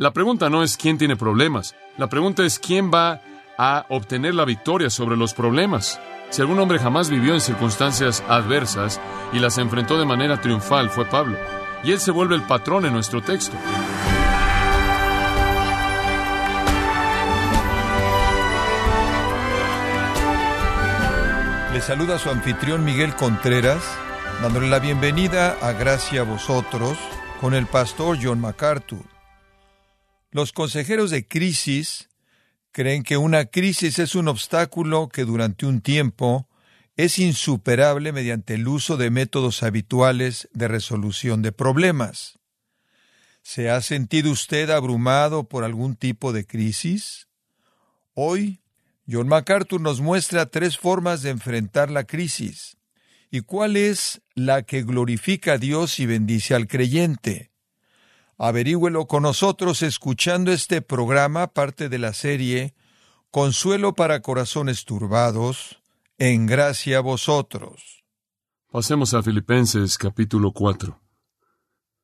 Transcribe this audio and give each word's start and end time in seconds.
La 0.00 0.12
pregunta 0.12 0.48
no 0.48 0.62
es 0.62 0.76
quién 0.76 0.96
tiene 0.96 1.16
problemas, 1.16 1.74
la 1.96 2.06
pregunta 2.06 2.44
es 2.44 2.60
quién 2.60 2.88
va 2.88 3.20
a 3.58 3.84
obtener 3.88 4.32
la 4.32 4.44
victoria 4.44 4.90
sobre 4.90 5.16
los 5.16 5.34
problemas. 5.34 6.00
Si 6.30 6.40
algún 6.40 6.60
hombre 6.60 6.78
jamás 6.78 7.10
vivió 7.10 7.34
en 7.34 7.40
circunstancias 7.40 8.22
adversas 8.28 9.00
y 9.32 9.40
las 9.40 9.58
enfrentó 9.58 9.98
de 9.98 10.06
manera 10.06 10.40
triunfal 10.40 10.88
fue 10.88 11.04
Pablo. 11.04 11.36
Y 11.82 11.90
él 11.90 11.98
se 11.98 12.12
vuelve 12.12 12.36
el 12.36 12.42
patrón 12.42 12.86
en 12.86 12.92
nuestro 12.92 13.22
texto. 13.22 13.56
Le 21.72 21.80
saluda 21.80 22.20
su 22.20 22.30
anfitrión 22.30 22.84
Miguel 22.84 23.16
Contreras, 23.16 23.82
dándole 24.42 24.68
la 24.68 24.78
bienvenida 24.78 25.56
a 25.60 25.72
Gracia 25.72 26.20
a 26.20 26.24
vosotros 26.24 26.96
con 27.40 27.52
el 27.52 27.66
pastor 27.66 28.16
John 28.22 28.40
MacArthur. 28.40 29.17
Los 30.38 30.52
consejeros 30.52 31.10
de 31.10 31.26
crisis 31.26 32.10
creen 32.70 33.02
que 33.02 33.16
una 33.16 33.46
crisis 33.46 33.98
es 33.98 34.14
un 34.14 34.28
obstáculo 34.28 35.08
que 35.08 35.24
durante 35.24 35.66
un 35.66 35.80
tiempo 35.80 36.48
es 36.94 37.18
insuperable 37.18 38.12
mediante 38.12 38.54
el 38.54 38.68
uso 38.68 38.96
de 38.96 39.10
métodos 39.10 39.64
habituales 39.64 40.48
de 40.52 40.68
resolución 40.68 41.42
de 41.42 41.50
problemas. 41.50 42.38
¿Se 43.42 43.68
ha 43.68 43.80
sentido 43.82 44.30
usted 44.30 44.70
abrumado 44.70 45.48
por 45.48 45.64
algún 45.64 45.96
tipo 45.96 46.32
de 46.32 46.46
crisis? 46.46 47.26
Hoy, 48.14 48.60
John 49.10 49.26
MacArthur 49.26 49.80
nos 49.80 50.00
muestra 50.00 50.46
tres 50.46 50.78
formas 50.78 51.22
de 51.22 51.30
enfrentar 51.30 51.90
la 51.90 52.04
crisis. 52.04 52.76
¿Y 53.28 53.40
cuál 53.40 53.76
es 53.76 54.22
la 54.36 54.62
que 54.62 54.84
glorifica 54.84 55.54
a 55.54 55.58
Dios 55.58 55.98
y 55.98 56.06
bendice 56.06 56.54
al 56.54 56.68
creyente? 56.68 57.47
Averígüelo 58.40 59.08
con 59.08 59.24
nosotros 59.24 59.82
escuchando 59.82 60.52
este 60.52 60.80
programa, 60.80 61.48
parte 61.48 61.88
de 61.88 61.98
la 61.98 62.12
serie 62.12 62.72
Consuelo 63.32 63.94
para 63.94 64.22
Corazones 64.22 64.84
Turbados, 64.84 65.82
en 66.18 66.46
gracia 66.46 66.98
a 66.98 67.00
vosotros. 67.00 68.04
Pasemos 68.70 69.12
a 69.14 69.24
Filipenses 69.24 69.98
capítulo 69.98 70.52
4. 70.52 71.00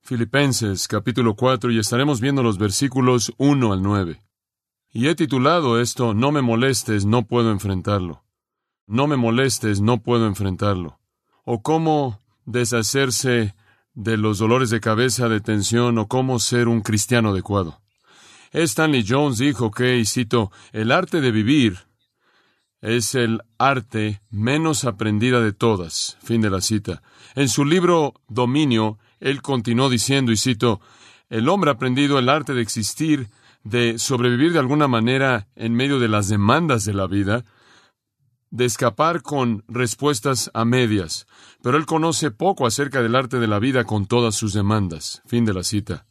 Filipenses 0.03 0.89
capítulo 0.89 1.36
4 1.36 1.70
y 1.70 1.78
estaremos 1.78 2.20
viendo 2.20 2.42
los 2.42 2.59
versículos 2.59 3.33
1 3.39 3.72
al 3.72 3.81
9. 3.81 4.20
Y 4.91 5.06
he 5.06 5.14
titulado 5.14 5.81
esto 5.81 6.14
No 6.14 6.33
me 6.33 6.42
molestes, 6.42 7.05
no 7.05 7.28
puedo 7.28 7.53
enfrentarlo. 7.53 8.25
No 8.89 9.06
me 9.06 9.16
molestes, 9.16 9.81
no 9.81 10.03
puedo 10.03 10.27
enfrentarlo. 10.27 10.98
O 11.44 11.62
cómo 11.62 12.20
deshacerse 12.44 13.55
de 13.95 14.17
los 14.17 14.39
dolores 14.39 14.70
de 14.70 14.81
cabeza, 14.81 15.28
de 15.28 15.41
tensión 15.41 15.98
o 15.98 16.09
cómo 16.09 16.39
ser 16.39 16.69
un 16.69 16.81
cristiano 16.81 17.31
adecuado. 17.31 17.81
Stanley 18.53 19.05
Jones 19.06 19.39
dijo 19.39 19.70
que, 19.70 19.98
y 19.98 20.05
cito, 20.05 20.53
el 20.73 20.92
arte 20.92 21.20
de 21.20 21.33
vivir 21.33 21.78
es 22.81 23.15
el 23.15 23.41
arte 23.59 24.20
menos 24.31 24.84
aprendida 24.84 25.41
de 25.41 25.53
todas. 25.53 26.19
Fin 26.22 26.41
de 26.41 26.50
la 26.50 26.61
cita. 26.61 27.03
En 27.34 27.48
su 27.48 27.65
libro 27.65 28.15
Dominio, 28.28 28.98
él 29.20 29.42
continuó 29.42 29.89
diciendo, 29.89 30.31
y 30.31 30.37
cito, 30.37 30.81
el 31.31 31.48
hombre 31.48 31.70
ha 31.70 31.75
aprendido 31.75 32.19
el 32.19 32.28
arte 32.28 32.53
de 32.53 32.62
existir, 32.62 33.31
de 33.65 33.98
sobrevivir 33.98 34.53
de 34.53 34.59
alguna 34.59 34.87
manera 34.87 35.48
en 35.56 35.75
medio 35.75 35.98
de 35.98 36.09
las 36.09 36.28
demandas 36.28 36.84
de 36.84 36.95
la 36.95 37.06
vida, 37.06 37.45
de 38.55 38.66
escapar 38.66 39.22
con 39.22 39.64
respuestas 39.66 40.48
a 40.55 40.64
medias, 40.64 41.27
pero 41.60 41.77
él 41.77 41.86
conoce 41.86 42.30
poco 42.30 42.69
acerca 42.69 43.02
del 43.02 43.16
arte 43.16 43.41
de 43.41 43.48
la 43.48 43.58
vida 43.58 43.83
con 43.83 44.06
todas 44.06 44.36
sus 44.36 44.52
demandas. 44.52 45.22
Fin 45.27 45.44
de 45.44 45.52
la 45.52 45.64
cita. 45.64 46.06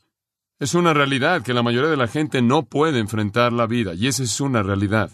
Es 0.59 0.73
una 0.73 0.94
realidad 0.94 1.41
que 1.41 1.53
la 1.53 1.64
mayoría 1.64 1.89
de 1.89 1.95
la 1.95 2.09
gente 2.09 2.41
no 2.41 2.64
puede 2.64 2.99
enfrentar 2.99 3.53
la 3.53 3.66
vida, 3.66 3.94
y 3.94 4.08
esa 4.08 4.23
es 4.23 4.41
una 4.41 4.61
realidad. 4.61 5.09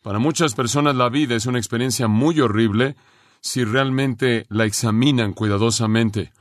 Para 0.00 0.20
muchas 0.20 0.54
personas 0.54 0.94
la 0.94 1.08
vida 1.08 1.34
es 1.34 1.46
una 1.46 1.58
experiencia 1.58 2.06
muy 2.06 2.38
horrible 2.38 2.94
si 3.40 3.64
realmente 3.64 4.46
la 4.48 4.64
examinan 4.64 5.32
cuidadosamente. 5.32 6.32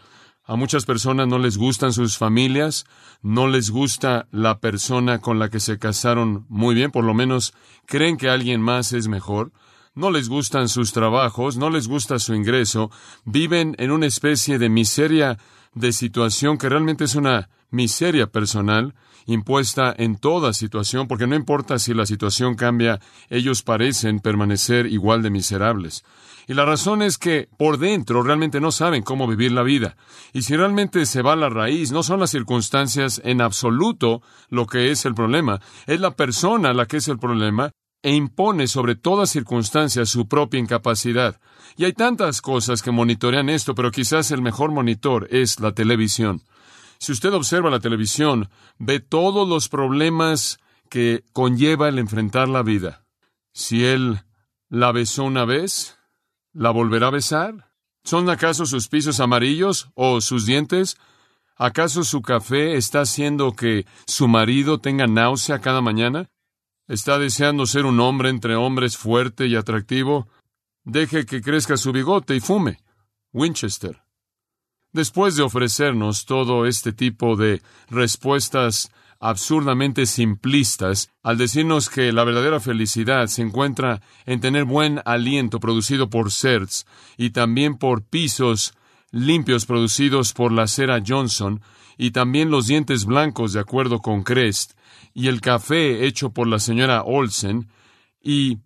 A 0.46 0.56
muchas 0.56 0.86
personas 0.86 1.28
no 1.28 1.40
les 1.40 1.58
gustan 1.58 1.92
sus 1.92 2.20
familias, 2.20 2.86
no 3.24 3.48
les 3.48 3.72
gusta 3.72 4.28
la 4.30 4.60
persona 4.60 5.22
con 5.22 5.40
la 5.40 5.50
que 5.50 5.60
se 5.60 5.80
casaron 5.80 6.46
muy 6.50 6.76
bien, 6.76 6.92
por 6.92 7.04
lo 7.04 7.16
menos 7.16 7.56
creen 7.88 8.18
que 8.18 8.30
alguien 8.30 8.62
más 8.62 8.94
es 8.94 9.08
mejor 9.08 9.52
no 9.96 10.12
les 10.12 10.30
gustan 10.30 10.70
sus 10.70 10.92
trabajos, 10.92 11.58
no 11.58 11.70
les 11.70 11.88
gusta 11.88 12.20
su 12.20 12.34
ingreso, 12.34 12.92
viven 13.26 13.76
en 13.78 13.92
una 13.92 14.08
especie 14.08 14.58
de 14.58 14.70
miseria 14.70 15.38
de 15.74 15.92
situación 15.92 16.58
que 16.58 16.70
realmente 16.70 17.04
es 17.04 17.16
una 17.16 17.50
miseria 17.70 18.28
personal 18.28 18.94
impuesta 19.26 19.94
en 19.98 20.18
toda 20.18 20.54
situación, 20.54 21.08
porque 21.08 21.28
no 21.28 21.36
importa 21.36 21.80
si 21.80 21.94
la 21.94 22.06
situación 22.06 22.56
cambia, 22.56 23.00
ellos 23.30 23.64
parecen 23.64 24.20
permanecer 24.20 24.86
igual 24.86 25.22
de 25.22 25.30
miserables. 25.30 26.04
Y 26.48 26.54
la 26.54 26.66
razón 26.66 27.02
es 27.02 27.18
que 27.18 27.48
por 27.58 27.78
dentro 27.78 28.22
realmente 28.22 28.60
no 28.60 28.72
saben 28.72 29.02
cómo 29.02 29.28
vivir 29.28 29.54
la 29.54 29.64
vida. 29.64 29.96
Y 30.34 30.42
si 30.42 30.58
realmente 30.58 31.06
se 31.06 31.22
va 31.22 31.34
a 31.34 31.38
la 31.38 31.50
raíz, 31.50 31.92
no 31.92 32.04
son 32.04 32.20
las 32.20 32.32
circunstancias 32.32 33.22
en 33.24 33.42
absoluto 33.42 34.22
lo 34.50 34.66
que 34.66 34.92
es 34.92 35.06
el 35.06 35.16
problema, 35.16 35.62
es 35.88 36.02
la 36.02 36.12
persona 36.12 36.74
la 36.74 36.86
que 36.86 36.98
es 36.98 37.08
el 37.08 37.18
problema, 37.18 37.72
e 38.04 38.14
impone 38.14 38.68
sobre 38.68 38.96
toda 38.96 39.26
circunstancia 39.26 40.06
su 40.06 40.28
propia 40.28 40.60
incapacidad. 40.60 41.40
Y 41.78 41.86
hay 41.86 41.94
tantas 41.94 42.42
cosas 42.42 42.82
que 42.82 42.92
monitorean 42.92 43.50
esto, 43.50 43.74
pero 43.74 43.92
quizás 43.92 44.30
el 44.32 44.42
mejor 44.42 44.72
monitor 44.72 45.28
es 45.32 45.60
la 45.60 45.72
televisión. 45.72 46.42
Si 47.00 47.12
usted 47.12 47.34
observa 47.34 47.70
la 47.70 47.80
televisión, 47.80 48.50
ve 48.78 49.00
todos 49.00 49.48
los 49.48 49.70
problemas 49.70 50.60
que 50.90 51.24
conlleva 51.34 51.90
el 51.90 51.98
enfrentar 51.98 52.50
la 52.50 52.62
vida. 52.62 53.06
Si 53.54 53.86
él 53.86 54.22
la 54.70 54.92
besó 54.92 55.24
una 55.24 55.46
vez, 55.46 55.98
¿la 56.52 56.72
volverá 56.72 57.08
a 57.08 57.12
besar? 57.12 57.72
¿Son 58.04 58.30
acaso 58.30 58.66
sus 58.66 58.90
pisos 58.90 59.20
amarillos 59.20 59.90
o 59.96 60.20
sus 60.20 60.46
dientes? 60.46 60.98
¿Acaso 61.56 62.04
su 62.04 62.22
café 62.22 62.76
está 62.76 63.02
haciendo 63.02 63.54
que 63.54 63.86
su 64.08 64.28
marido 64.28 64.80
tenga 64.80 65.08
náusea 65.08 65.62
cada 65.62 65.82
mañana? 65.82 66.30
¿Está 66.88 67.18
deseando 67.18 67.66
ser 67.66 67.86
un 67.86 68.02
hombre 68.02 68.30
entre 68.30 68.56
hombres 68.56 68.98
fuerte 68.98 69.48
y 69.48 69.56
atractivo? 69.56 70.28
Deje 70.84 71.26
que 71.26 71.42
crezca 71.42 71.78
su 71.78 71.94
bigote 71.94 72.36
y 72.36 72.42
fume. 72.42 72.80
Winchester. 73.32 74.02
Después 74.92 75.38
de 75.38 75.44
ofrecernos 75.44 76.26
todo 76.26 76.66
este 76.66 76.92
tipo 76.92 77.38
de 77.38 77.62
respuestas 77.90 78.92
absurdamente 79.22 80.06
simplistas, 80.06 81.10
al 81.24 81.38
decirnos 81.38 81.90
que 81.90 82.12
la 82.12 82.26
verdadera 82.26 82.60
felicidad 82.60 83.28
se 83.28 83.44
encuentra 83.44 84.02
en 84.26 84.42
tener 84.42 84.66
buen 84.66 85.02
aliento 85.06 85.62
producido 85.62 86.10
por 86.10 86.34
CERTS 86.34 86.86
y 87.18 87.30
también 87.30 87.78
por 87.78 88.04
pisos 88.04 88.74
limpios 89.10 89.66
producidos 89.66 90.34
por 90.34 90.52
la 90.52 90.68
cera 90.68 91.02
Johnson 91.06 91.62
y 91.98 92.12
también 92.12 92.52
los 92.52 92.68
dientes 92.68 93.06
blancos 93.06 93.54
de 93.54 93.62
acuerdo 93.62 94.00
con 94.00 94.24
Crest, 94.24 94.74
y 95.14 95.28
el 95.28 95.42
café 95.42 96.06
hecho 96.06 96.32
por 96.32 96.48
la 96.48 96.60
señora 96.60 97.04
Olsen 97.04 97.70
y 98.22 98.60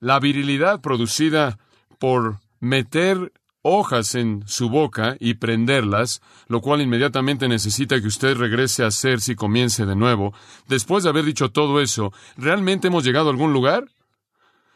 la 0.00 0.20
virilidad 0.20 0.80
producida 0.80 1.58
por 1.98 2.38
meter 2.60 3.32
hojas 3.62 4.14
en 4.14 4.44
su 4.46 4.70
boca 4.70 5.16
y 5.20 5.34
prenderlas, 5.34 6.22
lo 6.46 6.60
cual 6.60 6.80
inmediatamente 6.80 7.48
necesita 7.48 8.00
que 8.00 8.06
usted 8.06 8.36
regrese 8.36 8.82
a 8.84 8.88
hacer 8.88 9.20
si 9.20 9.34
comience 9.34 9.84
de 9.84 9.96
nuevo. 9.96 10.32
Después 10.68 11.04
de 11.04 11.10
haber 11.10 11.24
dicho 11.24 11.50
todo 11.50 11.80
eso, 11.80 12.12
¿realmente 12.36 12.88
hemos 12.88 13.04
llegado 13.04 13.28
a 13.28 13.32
algún 13.32 13.52
lugar? 13.52 13.88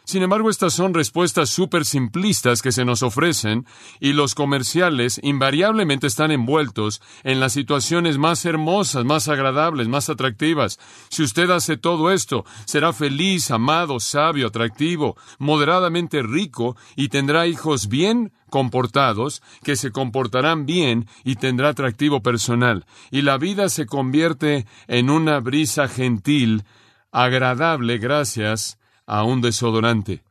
Sin 0.04 0.22
embargo, 0.22 0.50
estas 0.50 0.74
son 0.74 0.94
respuestas 0.94 1.48
súper 1.48 1.84
simplistas 1.84 2.60
que 2.60 2.72
se 2.72 2.84
nos 2.84 3.02
ofrecen 3.02 3.66
y 4.00 4.12
los 4.12 4.34
comerciales 4.34 5.20
invariablemente 5.22 6.08
están 6.08 6.32
envueltos 6.32 7.00
en 7.22 7.38
las 7.38 7.52
situaciones 7.52 8.18
más 8.18 8.44
hermosas, 8.44 9.04
más 9.04 9.28
agradables, 9.28 9.86
más 9.86 10.10
atractivas. 10.10 10.80
Si 11.08 11.22
usted 11.22 11.50
hace 11.50 11.76
todo 11.76 12.10
esto, 12.10 12.44
será 12.64 12.92
feliz, 12.92 13.50
amado, 13.52 14.00
sabio, 14.00 14.48
atractivo, 14.48 15.16
moderadamente 15.38 16.22
rico 16.22 16.76
y 16.96 17.08
tendrá 17.08 17.46
hijos 17.46 17.88
bien 17.88 18.32
comportados, 18.50 19.40
que 19.62 19.76
se 19.76 19.92
comportarán 19.92 20.66
bien 20.66 21.06
y 21.24 21.36
tendrá 21.36 21.70
atractivo 21.70 22.22
personal. 22.22 22.84
Y 23.10 23.22
la 23.22 23.38
vida 23.38 23.68
se 23.68 23.86
convierte 23.86 24.66
en 24.88 25.10
una 25.10 25.40
brisa 25.40 25.88
gentil, 25.88 26.64
agradable 27.12 27.98
gracias 27.98 28.78
a 29.12 29.24
un 29.24 29.42
desodorante. 29.42 30.22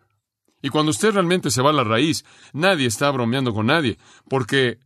Y 0.63 0.69
cuando 0.69 0.89
usted 0.89 1.13
realmente 1.13 1.51
se 1.51 1.61
va 1.61 1.69
a 1.69 1.73
la 1.73 1.83
raíz, 1.83 2.25
nadie 2.51 2.87
está 2.87 3.11
bromeando 3.11 3.53
con 3.53 3.67
nadie, 3.67 3.99
porque 4.27 4.79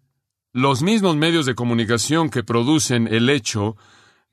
los 0.51 0.83
mismos 0.83 1.15
medios 1.15 1.45
de 1.45 1.55
comunicación 1.55 2.29
que 2.29 2.43
producen 2.43 3.07
el 3.07 3.29
hecho 3.29 3.77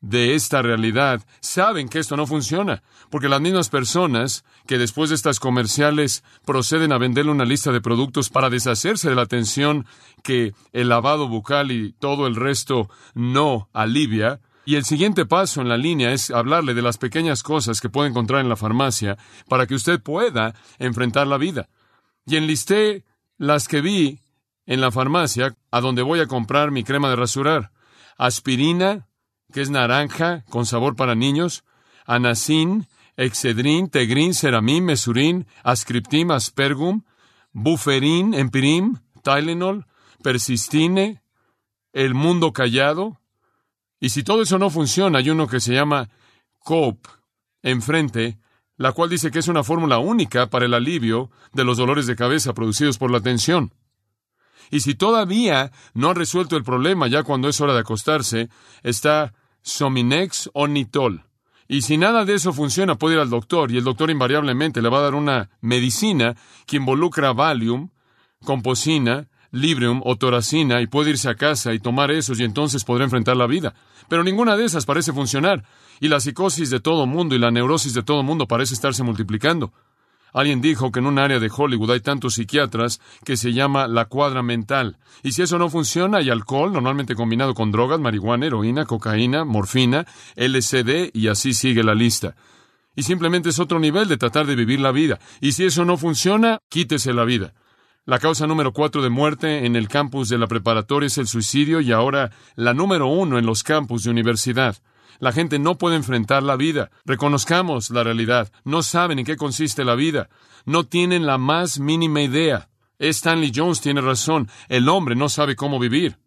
de 0.00 0.34
esta 0.34 0.62
realidad 0.62 1.24
saben 1.38 1.88
que 1.88 2.00
esto 2.00 2.16
no 2.16 2.26
funciona, 2.26 2.82
porque 3.08 3.28
las 3.28 3.40
mismas 3.40 3.68
personas 3.68 4.44
que 4.66 4.78
después 4.78 5.10
de 5.10 5.14
estas 5.14 5.38
comerciales 5.38 6.24
proceden 6.44 6.90
a 6.90 6.98
venderle 6.98 7.30
una 7.30 7.44
lista 7.44 7.70
de 7.70 7.80
productos 7.80 8.30
para 8.30 8.50
deshacerse 8.50 9.10
de 9.10 9.14
la 9.14 9.26
tensión 9.26 9.86
que 10.24 10.54
el 10.72 10.88
lavado 10.88 11.28
bucal 11.28 11.70
y 11.70 11.92
todo 11.92 12.26
el 12.26 12.34
resto 12.34 12.90
no 13.14 13.68
alivia, 13.72 14.40
Y 14.64 14.76
el 14.76 14.84
siguiente 14.84 15.26
paso 15.26 15.60
en 15.60 15.68
la 15.68 15.76
línea 15.76 16.12
es 16.12 16.30
hablarle 16.30 16.74
de 16.74 16.82
las 16.82 16.98
pequeñas 16.98 17.42
cosas 17.42 17.80
que 17.80 17.88
puede 17.88 18.08
encontrar 18.08 18.40
en 18.40 18.48
la 18.48 18.56
farmacia 18.56 19.18
para 19.48 19.66
que 19.66 19.74
usted 19.74 20.00
pueda 20.00 20.54
enfrentar 20.78 21.26
la 21.26 21.38
vida. 21.38 21.68
Y 22.26 22.36
enlisté 22.36 23.04
las 23.38 23.66
que 23.66 23.80
vi 23.80 24.20
en 24.66 24.80
la 24.80 24.92
farmacia 24.92 25.56
a 25.70 25.80
donde 25.80 26.02
voy 26.02 26.20
a 26.20 26.26
comprar 26.26 26.70
mi 26.70 26.84
crema 26.84 27.10
de 27.10 27.16
rasurar. 27.16 27.72
Aspirina, 28.16 29.08
que 29.52 29.62
es 29.62 29.70
naranja 29.70 30.44
con 30.48 30.64
sabor 30.64 30.94
para 30.94 31.16
niños, 31.16 31.64
anacin, 32.06 32.86
excedrin, 33.16 33.88
tegrin, 33.90 34.34
ceramín, 34.34 34.84
mesurin, 34.84 35.46
ascriptim, 35.64 36.30
aspergum, 36.30 37.02
buferin, 37.52 38.34
empirim, 38.34 38.98
Tylenol, 39.22 39.86
persistine, 40.22 41.22
el 41.92 42.14
mundo 42.14 42.52
callado. 42.52 43.20
Y 44.02 44.10
si 44.10 44.24
todo 44.24 44.42
eso 44.42 44.58
no 44.58 44.68
funciona, 44.68 45.20
hay 45.20 45.30
uno 45.30 45.46
que 45.46 45.60
se 45.60 45.74
llama 45.74 46.10
COP 46.58 47.06
enfrente, 47.62 48.36
la 48.76 48.90
cual 48.90 49.08
dice 49.08 49.30
que 49.30 49.38
es 49.38 49.46
una 49.46 49.62
fórmula 49.62 49.98
única 49.98 50.50
para 50.50 50.64
el 50.64 50.74
alivio 50.74 51.30
de 51.52 51.62
los 51.62 51.76
dolores 51.76 52.08
de 52.08 52.16
cabeza 52.16 52.52
producidos 52.52 52.98
por 52.98 53.12
la 53.12 53.20
tensión. 53.20 53.72
Y 54.72 54.80
si 54.80 54.96
todavía 54.96 55.70
no 55.94 56.10
ha 56.10 56.14
resuelto 56.14 56.56
el 56.56 56.64
problema 56.64 57.06
ya 57.06 57.22
cuando 57.22 57.48
es 57.48 57.60
hora 57.60 57.74
de 57.74 57.78
acostarse, 57.78 58.48
está 58.82 59.34
Sominex 59.62 60.50
o 60.52 60.66
Nitol. 60.66 61.22
Y 61.68 61.82
si 61.82 61.96
nada 61.96 62.24
de 62.24 62.34
eso 62.34 62.52
funciona, 62.52 62.96
puede 62.96 63.14
ir 63.14 63.20
al 63.20 63.30
doctor 63.30 63.70
y 63.70 63.76
el 63.76 63.84
doctor 63.84 64.10
invariablemente 64.10 64.82
le 64.82 64.88
va 64.88 64.98
a 64.98 65.02
dar 65.02 65.14
una 65.14 65.50
medicina 65.60 66.34
que 66.66 66.78
involucra 66.78 67.32
Valium, 67.32 67.90
composina, 68.44 69.28
Librium 69.52 70.00
o 70.04 70.16
Toracina 70.16 70.80
y 70.80 70.86
puede 70.86 71.10
irse 71.10 71.28
a 71.28 71.36
casa 71.36 71.72
y 71.72 71.78
tomar 71.78 72.10
esos 72.10 72.40
y 72.40 72.44
entonces 72.44 72.84
podrá 72.84 73.04
enfrentar 73.04 73.36
la 73.36 73.46
vida. 73.46 73.74
Pero 74.08 74.24
ninguna 74.24 74.56
de 74.56 74.64
esas 74.64 74.86
parece 74.86 75.12
funcionar 75.12 75.64
y 76.00 76.08
la 76.08 76.18
psicosis 76.18 76.70
de 76.70 76.80
todo 76.80 77.06
mundo 77.06 77.34
y 77.34 77.38
la 77.38 77.50
neurosis 77.50 77.94
de 77.94 78.02
todo 78.02 78.22
mundo 78.22 78.48
parece 78.48 78.74
estarse 78.74 79.04
multiplicando. 79.04 79.72
Alguien 80.32 80.62
dijo 80.62 80.90
que 80.90 81.00
en 81.00 81.06
un 81.06 81.18
área 81.18 81.38
de 81.38 81.50
Hollywood 81.54 81.90
hay 81.90 82.00
tantos 82.00 82.34
psiquiatras 82.34 83.00
que 83.24 83.36
se 83.36 83.52
llama 83.52 83.86
la 83.86 84.06
cuadra 84.06 84.42
mental. 84.42 84.96
Y 85.22 85.32
si 85.32 85.42
eso 85.42 85.58
no 85.58 85.68
funciona, 85.68 86.18
hay 86.18 86.30
alcohol, 86.30 86.72
normalmente 86.72 87.14
combinado 87.14 87.52
con 87.52 87.70
drogas, 87.70 88.00
marihuana, 88.00 88.46
heroína, 88.46 88.86
cocaína, 88.86 89.44
morfina, 89.44 90.06
LCD 90.36 91.10
y 91.12 91.28
así 91.28 91.52
sigue 91.52 91.84
la 91.84 91.94
lista. 91.94 92.34
Y 92.96 93.02
simplemente 93.02 93.50
es 93.50 93.58
otro 93.58 93.78
nivel 93.78 94.08
de 94.08 94.16
tratar 94.16 94.46
de 94.46 94.56
vivir 94.56 94.80
la 94.80 94.92
vida. 94.92 95.18
Y 95.40 95.52
si 95.52 95.64
eso 95.64 95.84
no 95.84 95.98
funciona, 95.98 96.60
quítese 96.68 97.12
la 97.12 97.24
vida. 97.24 97.52
La 98.04 98.18
causa 98.18 98.48
número 98.48 98.72
cuatro 98.72 99.00
de 99.00 99.10
muerte 99.10 99.64
en 99.64 99.76
el 99.76 99.86
campus 99.86 100.28
de 100.28 100.36
la 100.36 100.48
preparatoria 100.48 101.06
es 101.06 101.18
el 101.18 101.28
suicidio 101.28 101.80
y 101.80 101.92
ahora 101.92 102.32
la 102.56 102.74
número 102.74 103.06
uno 103.06 103.38
en 103.38 103.46
los 103.46 103.62
campus 103.62 104.02
de 104.02 104.10
universidad. 104.10 104.76
La 105.20 105.30
gente 105.30 105.60
no 105.60 105.78
puede 105.78 105.94
enfrentar 105.94 106.42
la 106.42 106.56
vida. 106.56 106.90
Reconozcamos 107.04 107.90
la 107.90 108.02
realidad. 108.02 108.50
No 108.64 108.82
saben 108.82 109.20
en 109.20 109.24
qué 109.24 109.36
consiste 109.36 109.84
la 109.84 109.94
vida. 109.94 110.30
No 110.64 110.82
tienen 110.82 111.26
la 111.26 111.38
más 111.38 111.78
mínima 111.78 112.22
idea. 112.22 112.68
Stanley 112.98 113.52
Jones 113.54 113.80
tiene 113.80 114.00
razón. 114.00 114.48
El 114.68 114.88
hombre 114.88 115.14
no 115.14 115.28
sabe 115.28 115.54
cómo 115.54 115.78
vivir. 115.78 116.18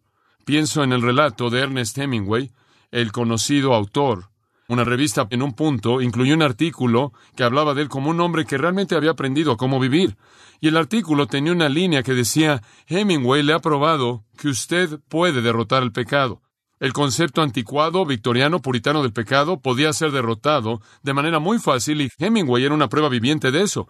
Pienso 0.45 0.81
en 0.81 0.93
el 0.93 1.01
relato 1.01 1.49
de 1.49 1.59
Ernest 1.59 1.97
Hemingway, 1.97 2.53
el 2.91 3.11
conocido 3.11 3.73
autor 3.73 4.29
una 4.67 4.83
revista 4.83 5.27
en 5.29 5.43
un 5.43 5.53
punto 5.53 6.01
incluyó 6.01 6.33
un 6.33 6.41
artículo 6.41 7.13
que 7.35 7.43
hablaba 7.43 7.75
de 7.75 7.83
él 7.83 7.89
como 7.89 8.09
un 8.09 8.19
hombre 8.19 8.45
que 8.45 8.57
realmente 8.57 8.95
había 8.95 9.11
aprendido 9.11 9.51
a 9.51 9.57
cómo 9.57 9.79
vivir. 9.79 10.17
Y 10.59 10.67
el 10.69 10.77
artículo 10.77 11.27
tenía 11.27 11.51
una 11.51 11.69
línea 11.69 12.03
que 12.03 12.13
decía, 12.13 12.61
Hemingway 12.87 13.43
le 13.43 13.53
ha 13.53 13.59
probado 13.59 14.23
que 14.37 14.47
usted 14.47 14.99
puede 15.07 15.41
derrotar 15.41 15.83
el 15.83 15.91
pecado. 15.91 16.41
El 16.79 16.91
concepto 16.91 17.41
anticuado, 17.41 18.05
victoriano, 18.05 18.61
puritano 18.61 19.01
del 19.01 19.13
pecado 19.13 19.61
podía 19.61 19.93
ser 19.93 20.11
derrotado 20.11 20.81
de 21.03 21.13
manera 21.13 21.39
muy 21.39 21.57
fácil 21.57 22.01
y 22.01 22.09
Hemingway 22.17 22.65
era 22.65 22.73
una 22.73 22.89
prueba 22.89 23.07
viviente 23.07 23.51
de 23.51 23.61
eso. 23.61 23.87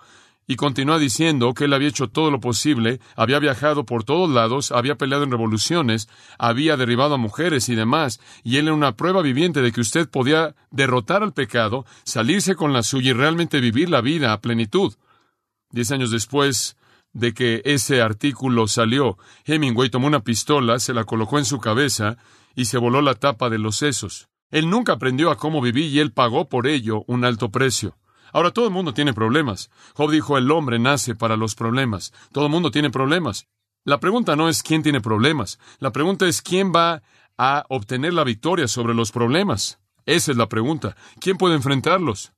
Y 0.48 0.58
continúa 0.58 1.00
diciendo 1.00 1.56
que 1.56 1.66
él 1.66 1.74
había 1.74 1.88
hecho 1.88 2.08
todo 2.08 2.30
lo 2.30 2.40
posible, 2.40 3.00
había 3.16 3.40
viajado 3.40 3.86
por 3.86 4.04
todos 4.04 4.30
lados, 4.30 4.72
había 4.72 4.96
peleado 4.96 5.24
en 5.24 5.32
revoluciones, 5.32 6.08
había 6.38 6.78
derribado 6.78 7.16
a 7.16 7.18
mujeres 7.18 7.68
y 7.70 7.74
demás, 7.76 8.20
y 8.44 8.58
él 8.58 8.68
era 8.68 8.76
una 8.76 8.96
prueba 8.96 9.24
viviente 9.24 9.64
de 9.64 9.72
que 9.72 9.82
usted 9.82 10.08
podía 10.08 10.54
derrotar 10.70 11.24
al 11.24 11.34
pecado, 11.34 11.86
salirse 12.04 12.56
con 12.56 12.74
la 12.74 12.84
suya 12.84 13.10
y 13.10 13.14
realmente 13.14 13.60
vivir 13.60 13.90
la 13.90 14.02
vida 14.02 14.34
a 14.34 14.42
plenitud. 14.42 14.94
Diez 15.76 15.92
años 15.92 16.10
después 16.10 16.78
de 17.12 17.34
que 17.34 17.62
ese 17.66 18.02
artículo 18.02 18.70
salió, 18.70 19.18
Hemingway 19.44 19.90
tomó 19.90 20.08
una 20.08 20.22
pistola, 20.22 20.80
se 20.80 20.94
la 20.94 21.04
colocó 21.04 21.38
en 21.38 21.44
su 21.44 21.60
cabeza 21.60 22.16
y 22.56 22.64
se 22.64 22.78
voló 22.78 23.02
la 23.02 23.14
tapa 23.14 23.50
de 23.50 23.58
los 23.58 23.76
sesos. 23.76 24.30
Él 24.52 24.70
nunca 24.70 24.94
aprendió 24.94 25.32
a 25.32 25.36
cómo 25.36 25.60
vivir 25.60 25.92
y 25.92 26.00
él 26.00 26.14
pagó 26.14 26.48
por 26.48 26.66
ello 26.66 27.04
un 27.08 27.26
alto 27.26 27.52
precio. 27.52 27.98
Ahora 28.32 28.52
todo 28.52 28.68
el 28.68 28.72
mundo 28.72 28.94
tiene 28.94 29.14
problemas. 29.14 29.70
Job 29.96 30.12
dijo, 30.12 30.38
el 30.38 30.50
hombre 30.50 30.80
nace 30.80 31.14
para 31.14 31.36
los 31.36 31.56
problemas. 31.56 32.14
Todo 32.32 32.46
el 32.46 32.52
mundo 32.52 32.72
tiene 32.72 32.90
problemas. 32.90 33.46
La 33.84 34.00
pregunta 34.00 34.38
no 34.38 34.48
es 34.48 34.64
quién 34.64 34.82
tiene 34.82 35.02
problemas. 35.02 35.60
La 35.80 35.92
pregunta 35.92 36.26
es 36.26 36.42
quién 36.42 36.72
va 36.74 37.04
a 37.38 37.66
obtener 37.68 38.14
la 38.14 38.24
victoria 38.24 38.70
sobre 38.70 38.94
los 38.94 39.12
problemas. 39.12 39.80
Esa 40.06 40.32
es 40.32 40.38
la 40.38 40.48
pregunta. 40.48 40.96
¿Quién 41.20 41.36
puede 41.36 41.56
enfrentarlos? 41.56 42.32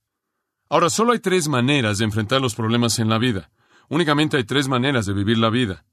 Ahora, 0.70 0.90
solo 0.90 1.14
hay 1.14 1.20
tres 1.20 1.48
maneras 1.48 1.98
de 1.98 2.06
enfrentar 2.06 2.42
los 2.42 2.56
problemas 2.56 3.00
en 3.00 3.10
la 3.10 3.18
vida. 3.18 3.50
Únicamente 3.90 4.38
hay 4.38 4.44
tres 4.44 4.68
maneras 4.68 5.06
de 5.06 5.14
vivir 5.14 5.38
la 5.38 5.50
vida. 5.50 5.86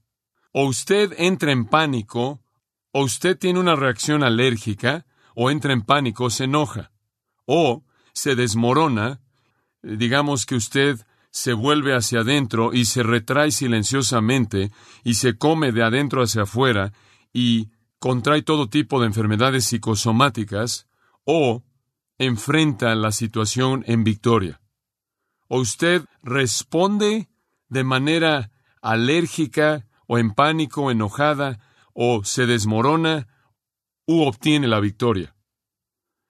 O 0.53 0.67
usted 0.67 1.15
entra 1.19 1.53
en 1.53 1.67
pánico, 1.67 2.43
o 2.93 3.03
usted 3.03 3.39
tiene 3.39 3.61
una 3.61 3.77
reacción 3.77 4.23
alérgica, 4.23 5.07
o 5.35 5.51
entra 5.51 5.73
en 5.73 5.83
pánico, 5.83 6.31
se 6.31 6.45
enoja, 6.45 6.91
o 7.47 7.85
se 8.13 8.35
desmorona 8.37 9.21
digamos 9.85 10.47
que 10.47 10.55
usted 10.55 10.99
se 11.31 11.53
vuelve 11.53 11.95
hacia 11.95 12.21
adentro 12.21 12.73
y 12.73 12.87
se 12.87 13.03
retrae 13.03 13.51
silenciosamente 13.51 14.71
y 15.03 15.15
se 15.15 15.37
come 15.37 15.73
de 15.73 15.83
adentro 15.83 16.23
hacia 16.23 16.43
afuera 16.43 16.93
y 17.33 17.71
contrae 17.99 18.43
todo 18.43 18.69
tipo 18.69 19.01
de 19.01 19.07
enfermedades 19.07 19.65
psicosomáticas 19.67 20.87
o 21.25 21.63
enfrenta 22.19 22.95
la 22.95 23.13
situación 23.13 23.85
en 23.87 24.05
victoria. 24.05 24.61
O 25.49 25.61
usted 25.61 26.05
responde 26.23 27.29
de 27.69 27.85
manera 27.85 28.51
alérgica 28.81 29.87
o 30.07 30.19
en 30.19 30.33
pánico, 30.33 30.91
enojada, 30.91 31.61
o 31.93 32.25
se 32.25 32.47
desmorona, 32.47 33.29
u 34.07 34.23
obtiene 34.23 34.69
la 34.69 34.81
victoria. 34.81 35.35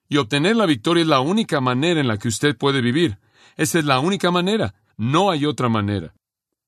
Y 0.07 0.17
obtener 0.17 0.55
la 0.55 0.65
victoria 0.65 1.01
es 1.01 1.07
la 1.07 1.19
única 1.19 1.59
manera 1.59 1.99
en 1.99 2.07
la 2.07 2.17
que 2.17 2.27
usted 2.27 2.55
puede 2.55 2.81
vivir. 2.81 3.17
Esa 3.57 3.79
es 3.79 3.85
la 3.85 3.99
única 3.99 4.31
manera. 4.31 4.75
No 4.97 5.31
hay 5.31 5.45
otra 5.45 5.69
manera. 5.69 6.13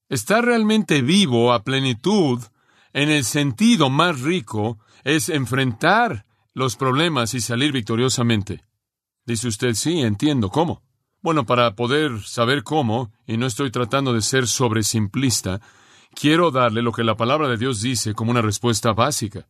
Estar 0.09 0.43
realmente 0.43 1.01
vivo 1.01 1.53
a 1.53 1.63
plenitud, 1.63 2.41
en 2.93 3.09
el 3.09 3.23
sentido 3.25 3.89
más 3.89 4.21
rico, 4.21 4.79
es 5.03 5.29
enfrentar 5.29 6.25
los 6.53 6.75
problemas 6.75 7.33
y 7.33 7.41
salir 7.41 7.71
victoriosamente. 7.71 8.63
Dice 9.25 9.47
usted, 9.47 9.73
sí, 9.73 10.01
entiendo. 10.01 10.49
¿Cómo? 10.49 10.81
Bueno, 11.21 11.45
para 11.45 11.75
poder 11.75 12.21
saber 12.23 12.63
cómo, 12.63 13.11
y 13.25 13.37
no 13.37 13.47
estoy 13.47 13.71
tratando 13.71 14.13
de 14.13 14.21
ser 14.21 14.47
sobresimplista, 14.47 15.61
quiero 16.13 16.51
darle 16.51 16.81
lo 16.81 16.91
que 16.91 17.03
la 17.03 17.17
palabra 17.17 17.47
de 17.47 17.57
Dios 17.57 17.81
dice 17.81 18.13
como 18.13 18.31
una 18.31 18.41
respuesta 18.41 18.93
básica. 18.93 19.47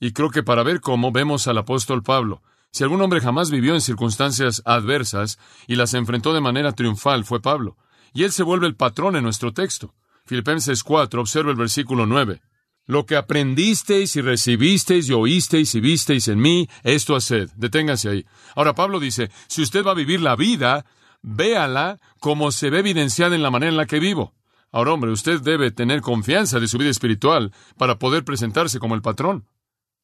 Y 0.00 0.12
creo 0.12 0.30
que 0.30 0.42
para 0.42 0.62
ver 0.62 0.80
cómo 0.80 1.12
vemos 1.12 1.46
al 1.46 1.58
apóstol 1.58 2.02
Pablo. 2.02 2.42
Si 2.72 2.82
algún 2.82 3.02
hombre 3.02 3.20
jamás 3.20 3.50
vivió 3.50 3.74
en 3.74 3.82
circunstancias 3.82 4.62
adversas 4.64 5.38
y 5.66 5.76
las 5.76 5.92
enfrentó 5.92 6.32
de 6.32 6.40
manera 6.40 6.72
triunfal, 6.72 7.24
fue 7.24 7.40
Pablo. 7.40 7.76
Y 8.14 8.24
él 8.24 8.32
se 8.32 8.42
vuelve 8.42 8.66
el 8.66 8.76
patrón 8.76 9.14
en 9.14 9.24
nuestro 9.24 9.52
texto. 9.52 9.94
Filipenses 10.24 10.82
4, 10.82 11.20
observa 11.20 11.50
el 11.50 11.56
versículo 11.56 12.06
9. 12.06 12.40
Lo 12.86 13.06
que 13.06 13.16
aprendisteis 13.16 14.16
y 14.16 14.20
recibisteis 14.20 15.08
y 15.08 15.12
oísteis 15.12 15.74
y 15.74 15.80
visteis 15.80 16.28
en 16.28 16.40
mí, 16.40 16.68
esto 16.82 17.14
haced. 17.14 17.50
Deténganse 17.56 18.08
ahí. 18.08 18.26
Ahora 18.56 18.74
Pablo 18.74 18.98
dice, 18.98 19.30
si 19.46 19.62
usted 19.62 19.84
va 19.84 19.92
a 19.92 19.94
vivir 19.94 20.20
la 20.20 20.36
vida, 20.36 20.84
véala 21.22 21.98
como 22.18 22.50
se 22.50 22.70
ve 22.70 22.80
evidenciada 22.80 23.36
en 23.36 23.42
la 23.42 23.50
manera 23.50 23.70
en 23.70 23.76
la 23.76 23.86
que 23.86 24.00
vivo. 24.00 24.34
Ahora, 24.72 24.92
hombre, 24.92 25.10
usted 25.10 25.40
debe 25.40 25.70
tener 25.70 26.00
confianza 26.00 26.58
de 26.58 26.66
su 26.66 26.78
vida 26.78 26.90
espiritual 26.90 27.52
para 27.76 27.98
poder 27.98 28.24
presentarse 28.24 28.78
como 28.78 28.94
el 28.94 29.02
patrón. 29.02 29.46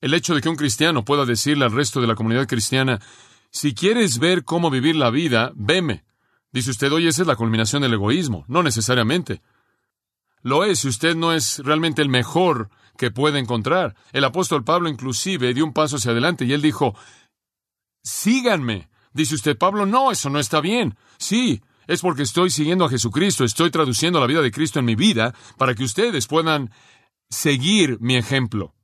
El 0.01 0.15
hecho 0.15 0.35
de 0.35 0.43
que 0.43 0.49
un 0.49 0.57
cristiano 0.57 1.05
pueda 1.05 1.25
decirle 1.25 1.65
al 1.65 1.73
resto 1.73 2.01
de 2.01 2.07
la 2.07 2.15
comunidad 2.15 2.47
cristiana, 2.47 3.01
si 3.51 3.75
quieres 3.75 4.19
ver 4.19 4.45
cómo 4.45 4.71
vivir 4.71 4.95
la 4.95 5.11
vida, 5.11 5.53
veme. 5.57 6.05
Dice 6.53 6.71
usted, 6.71 6.93
oye, 6.93 7.09
esa 7.09 7.23
es 7.23 7.29
la 7.29 7.37
culminación 7.37 7.83
del 7.83 7.95
egoísmo. 7.95 8.45
No 8.47 8.63
necesariamente. 8.63 9.41
Lo 10.43 10.65
es 10.65 10.81
si 10.81 10.89
usted 10.89 11.17
no 11.17 11.33
es 11.33 11.61
realmente 11.61 12.03
el 12.03 12.09
mejor 12.09 12.71
que 12.97 13.11
puede 13.11 13.39
encontrar. 13.39 13.95
El 14.13 14.25
apóstol 14.25 14.65
Pablo 14.65 14.89
inclusive 14.89 15.55
dio 15.55 15.65
un 15.65 15.73
paso 15.73 15.97
hacia 15.97 16.11
adelante 16.11 16.45
y 16.45 16.53
él 16.53 16.63
dijo, 16.63 16.95
síganme. 18.03 18.89
Dice 19.13 19.35
usted, 19.35 19.57
Pablo, 19.57 19.87
no, 19.87 20.11
eso 20.11 20.31
no 20.31 20.39
está 20.39 20.61
bien. 20.61 20.97
Sí, 21.17 21.63
es 21.87 22.03
porque 22.03 22.23
estoy 22.23 22.51
siguiendo 22.51 22.85
a 22.85 22.91
Jesucristo, 22.91 23.45
estoy 23.45 23.71
traduciendo 23.71 24.21
la 24.21 24.27
vida 24.27 24.43
de 24.43 24.51
Cristo 24.51 24.79
en 24.79 24.85
mi 24.85 24.95
vida 24.95 25.35
para 25.57 25.75
que 25.75 25.85
ustedes 25.85 26.27
puedan 26.27 26.71
seguir 27.31 27.99
mi 28.01 28.17
ejemplo. 28.17 28.75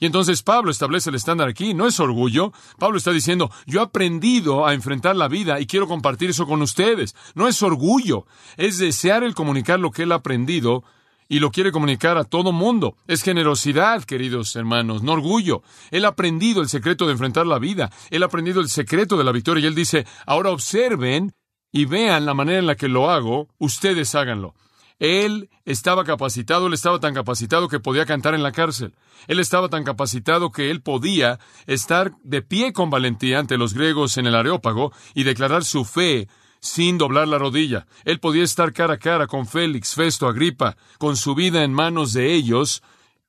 Y 0.00 0.06
entonces 0.06 0.42
Pablo 0.42 0.70
establece 0.70 1.10
el 1.10 1.16
estándar 1.16 1.48
aquí, 1.48 1.72
no 1.72 1.86
es 1.86 2.00
orgullo. 2.00 2.52
Pablo 2.78 2.98
está 2.98 3.12
diciendo, 3.12 3.50
yo 3.66 3.80
he 3.80 3.84
aprendido 3.84 4.66
a 4.66 4.74
enfrentar 4.74 5.14
la 5.16 5.28
vida 5.28 5.60
y 5.60 5.66
quiero 5.66 5.86
compartir 5.86 6.30
eso 6.30 6.46
con 6.46 6.62
ustedes. 6.62 7.14
No 7.34 7.48
es 7.48 7.62
orgullo, 7.62 8.26
es 8.56 8.78
desear 8.78 9.22
el 9.22 9.34
comunicar 9.34 9.78
lo 9.78 9.90
que 9.90 10.02
él 10.02 10.12
ha 10.12 10.16
aprendido 10.16 10.84
y 11.34 11.40
lo 11.40 11.50
quiere 11.50 11.72
comunicar 11.72 12.16
a 12.16 12.22
todo 12.22 12.52
mundo. 12.52 12.96
Es 13.08 13.24
generosidad, 13.24 14.04
queridos 14.04 14.54
hermanos, 14.54 15.02
no 15.02 15.14
orgullo. 15.14 15.64
Él 15.90 16.04
ha 16.04 16.10
aprendido 16.10 16.62
el 16.62 16.68
secreto 16.68 17.06
de 17.06 17.12
enfrentar 17.12 17.44
la 17.44 17.58
vida. 17.58 17.90
Él 18.10 18.22
ha 18.22 18.26
aprendido 18.26 18.60
el 18.60 18.68
secreto 18.68 19.16
de 19.16 19.24
la 19.24 19.32
victoria 19.32 19.64
y 19.64 19.66
él 19.66 19.74
dice, 19.74 20.06
ahora 20.26 20.50
observen 20.50 21.34
y 21.72 21.86
vean 21.86 22.24
la 22.24 22.34
manera 22.34 22.60
en 22.60 22.68
la 22.68 22.76
que 22.76 22.86
lo 22.86 23.10
hago, 23.10 23.48
ustedes 23.58 24.14
háganlo. 24.14 24.54
Él 25.00 25.50
estaba 25.64 26.04
capacitado, 26.04 26.68
él 26.68 26.72
estaba 26.72 27.00
tan 27.00 27.14
capacitado 27.14 27.68
que 27.68 27.80
podía 27.80 28.06
cantar 28.06 28.34
en 28.34 28.44
la 28.44 28.52
cárcel. 28.52 28.94
Él 29.26 29.40
estaba 29.40 29.68
tan 29.68 29.82
capacitado 29.82 30.52
que 30.52 30.70
él 30.70 30.82
podía 30.82 31.40
estar 31.66 32.12
de 32.22 32.42
pie 32.42 32.72
con 32.72 32.90
valentía 32.90 33.40
ante 33.40 33.58
los 33.58 33.74
griegos 33.74 34.18
en 34.18 34.26
el 34.26 34.36
Areópago 34.36 34.92
y 35.14 35.24
declarar 35.24 35.64
su 35.64 35.84
fe 35.84 36.28
sin 36.64 36.96
doblar 36.96 37.28
la 37.28 37.36
rodilla. 37.36 37.86
Él 38.06 38.20
podía 38.20 38.42
estar 38.42 38.72
cara 38.72 38.94
a 38.94 38.98
cara 38.98 39.26
con 39.26 39.46
Félix, 39.46 39.94
Festo, 39.94 40.26
Agripa, 40.26 40.78
con 40.96 41.14
su 41.14 41.34
vida 41.34 41.62
en 41.62 41.74
manos 41.74 42.14
de 42.14 42.32
ellos, 42.32 42.82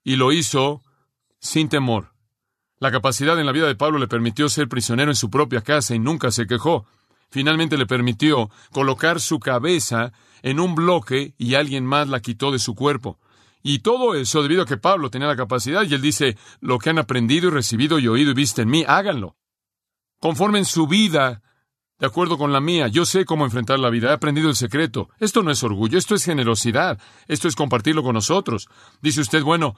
y 0.05 0.15
lo 0.15 0.31
hizo 0.31 0.81
sin 1.41 1.67
temor. 1.67 2.13
La 2.79 2.91
capacidad 2.91 3.37
en 3.37 3.45
la 3.45 3.51
vida 3.51 3.67
de 3.67 3.75
Pablo 3.75 3.99
le 3.99 4.07
permitió 4.07 4.47
ser 4.47 4.69
prisionero 4.69 5.11
en 5.11 5.17
su 5.17 5.29
propia 5.29 5.59
casa 5.59 5.93
y 5.93 5.99
nunca 5.99 6.31
se 6.31 6.47
quejó. 6.47 6.85
Finalmente 7.29 7.75
le 7.75 7.85
permitió 7.85 8.49
colocar 8.71 9.19
su 9.19 9.37
cabeza 9.41 10.13
en 10.41 10.61
un 10.61 10.73
bloque 10.73 11.33
y 11.37 11.55
alguien 11.55 11.85
más 11.85 12.07
la 12.07 12.21
quitó 12.21 12.53
de 12.53 12.59
su 12.59 12.73
cuerpo. 12.73 13.19
Y 13.61 13.79
todo 13.79 14.15
eso 14.15 14.43
debido 14.43 14.61
a 14.61 14.65
que 14.65 14.77
Pablo 14.77 15.09
tenía 15.09 15.27
la 15.27 15.35
capacidad 15.35 15.83
y 15.83 15.93
él 15.93 16.01
dice, 16.01 16.37
lo 16.61 16.79
que 16.79 16.89
han 16.89 16.99
aprendido 16.99 17.49
y 17.49 17.51
recibido 17.51 17.99
y 17.99 18.07
oído 18.07 18.31
y 18.31 18.33
visto 18.33 18.61
en 18.61 18.69
mí, 18.69 18.85
háganlo. 18.87 19.35
Conformen 20.21 20.63
su 20.63 20.87
vida 20.87 21.41
de 21.99 22.07
acuerdo 22.07 22.37
con 22.37 22.51
la 22.51 22.59
mía. 22.59 22.87
Yo 22.87 23.05
sé 23.05 23.25
cómo 23.25 23.45
enfrentar 23.45 23.79
la 23.79 23.89
vida. 23.89 24.09
He 24.09 24.13
aprendido 24.13 24.49
el 24.49 24.55
secreto. 24.55 25.09
Esto 25.19 25.43
no 25.43 25.51
es 25.51 25.63
orgullo, 25.63 25.97
esto 25.97 26.15
es 26.15 26.25
generosidad. 26.25 26.99
Esto 27.27 27.47
es 27.47 27.55
compartirlo 27.55 28.03
con 28.03 28.13
nosotros. 28.13 28.67
Dice 29.01 29.21
usted, 29.21 29.43
bueno, 29.43 29.75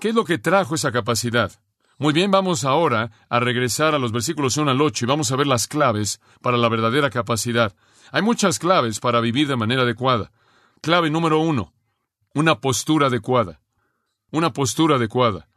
¿qué 0.00 0.10
es 0.10 0.14
lo 0.14 0.24
que 0.24 0.38
trajo 0.38 0.74
esa 0.74 0.92
capacidad? 0.92 1.52
Muy 1.98 2.12
bien, 2.12 2.30
vamos 2.30 2.64
ahora 2.64 3.12
a 3.28 3.40
regresar 3.40 3.94
a 3.94 3.98
los 3.98 4.12
versículos 4.12 4.56
1 4.56 4.70
al 4.70 4.80
8 4.80 5.04
y 5.04 5.08
vamos 5.08 5.30
a 5.30 5.36
ver 5.36 5.46
las 5.46 5.68
claves 5.68 6.20
para 6.40 6.56
la 6.56 6.68
verdadera 6.68 7.10
capacidad. 7.10 7.74
Hay 8.10 8.22
muchas 8.22 8.58
claves 8.58 8.98
para 8.98 9.20
vivir 9.20 9.46
de 9.46 9.56
manera 9.56 9.82
adecuada. 9.82 10.32
Clave 10.80 11.10
número 11.10 11.38
uno, 11.38 11.72
una 12.34 12.60
postura 12.60 13.06
adecuada. 13.06 13.60
Una 14.30 14.52
postura 14.52 14.96
adecuada. 14.96 15.48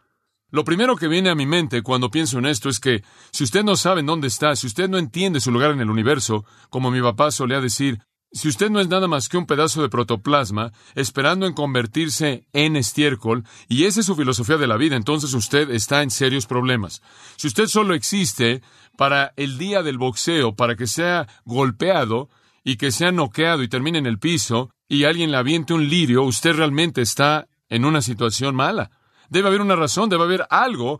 Lo 0.51 0.63
primero 0.63 0.95
que 0.95 1.07
viene 1.07 1.29
a 1.29 1.35
mi 1.35 1.45
mente 1.45 1.81
cuando 1.81 2.11
pienso 2.11 2.37
en 2.37 2.45
esto 2.45 2.69
es 2.69 2.79
que 2.79 3.03
si 3.31 3.43
usted 3.43 3.63
no 3.63 3.75
sabe 3.75 4.03
dónde 4.03 4.27
está, 4.27 4.55
si 4.55 4.67
usted 4.67 4.87
no 4.87 4.97
entiende 4.97 5.39
su 5.39 5.51
lugar 5.51 5.71
en 5.71 5.81
el 5.81 5.89
universo, 5.89 6.45
como 6.69 6.91
mi 6.91 7.01
papá 7.01 7.31
solía 7.31 7.59
decir, 7.59 7.99
si 8.31 8.49
usted 8.49 8.69
no 8.69 8.81
es 8.81 8.89
nada 8.89 9.07
más 9.07 9.29
que 9.29 9.37
un 9.37 9.45
pedazo 9.45 9.81
de 9.81 9.89
protoplasma 9.89 10.73
esperando 10.93 11.47
en 11.47 11.53
convertirse 11.53 12.45
en 12.53 12.75
estiércol, 12.75 13.45
y 13.69 13.85
esa 13.85 14.01
es 14.01 14.05
su 14.05 14.15
filosofía 14.15 14.57
de 14.57 14.67
la 14.67 14.77
vida, 14.77 14.95
entonces 14.97 15.33
usted 15.33 15.71
está 15.71 16.03
en 16.03 16.11
serios 16.11 16.45
problemas. 16.45 17.01
Si 17.37 17.47
usted 17.47 17.67
solo 17.67 17.93
existe 17.93 18.61
para 18.97 19.33
el 19.37 19.57
día 19.57 19.83
del 19.83 19.97
boxeo, 19.97 20.53
para 20.53 20.75
que 20.75 20.85
sea 20.85 21.27
golpeado 21.45 22.29
y 22.63 22.75
que 22.75 22.91
sea 22.91 23.11
noqueado 23.11 23.63
y 23.63 23.69
termine 23.69 23.99
en 23.99 24.05
el 24.05 24.19
piso, 24.19 24.69
y 24.89 25.05
alguien 25.05 25.31
le 25.31 25.37
aviente 25.37 25.73
un 25.73 25.87
lirio, 25.87 26.23
usted 26.23 26.55
realmente 26.55 27.01
está 27.01 27.47
en 27.69 27.85
una 27.85 28.01
situación 28.01 28.53
mala. 28.53 28.91
Debe 29.29 29.47
haber 29.49 29.61
una 29.61 29.75
razón, 29.75 30.09
debe 30.09 30.23
haber 30.23 30.45
algo 30.49 30.99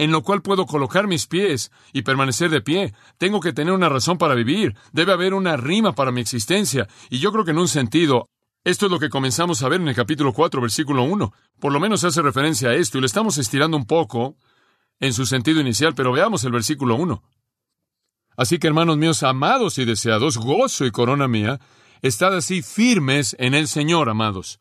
en 0.00 0.12
lo 0.12 0.22
cual 0.22 0.40
puedo 0.40 0.64
colocar 0.64 1.06
mis 1.06 1.26
pies 1.26 1.70
y 1.92 2.00
permanecer 2.00 2.48
de 2.48 2.62
pie. 2.62 2.94
Tengo 3.18 3.38
que 3.40 3.52
tener 3.52 3.74
una 3.74 3.90
razón 3.90 4.16
para 4.16 4.34
vivir. 4.34 4.74
Debe 4.92 5.12
haber 5.12 5.34
una 5.34 5.58
rima 5.58 5.94
para 5.94 6.10
mi 6.10 6.22
existencia. 6.22 6.88
Y 7.10 7.18
yo 7.18 7.32
creo 7.32 7.44
que 7.44 7.50
en 7.50 7.58
un 7.58 7.68
sentido, 7.68 8.30
esto 8.64 8.86
es 8.86 8.92
lo 8.92 8.98
que 8.98 9.10
comenzamos 9.10 9.62
a 9.62 9.68
ver 9.68 9.82
en 9.82 9.88
el 9.88 9.94
capítulo 9.94 10.32
4, 10.32 10.62
versículo 10.62 11.02
1. 11.02 11.34
Por 11.60 11.70
lo 11.70 11.80
menos 11.80 12.02
hace 12.02 12.22
referencia 12.22 12.70
a 12.70 12.74
esto 12.74 12.96
y 12.96 13.02
lo 13.02 13.06
estamos 13.06 13.36
estirando 13.36 13.76
un 13.76 13.84
poco 13.84 14.36
en 15.00 15.12
su 15.12 15.26
sentido 15.26 15.60
inicial, 15.60 15.94
pero 15.94 16.12
veamos 16.12 16.44
el 16.44 16.52
versículo 16.52 16.94
1. 16.94 17.22
Así 18.38 18.58
que, 18.58 18.68
hermanos 18.68 18.96
míos, 18.96 19.22
amados 19.22 19.76
y 19.76 19.84
deseados, 19.84 20.38
gozo 20.38 20.86
y 20.86 20.90
corona 20.90 21.28
mía, 21.28 21.60
estad 22.00 22.34
así 22.34 22.62
firmes 22.62 23.36
en 23.38 23.52
el 23.52 23.68
Señor, 23.68 24.08
amados. 24.08 24.60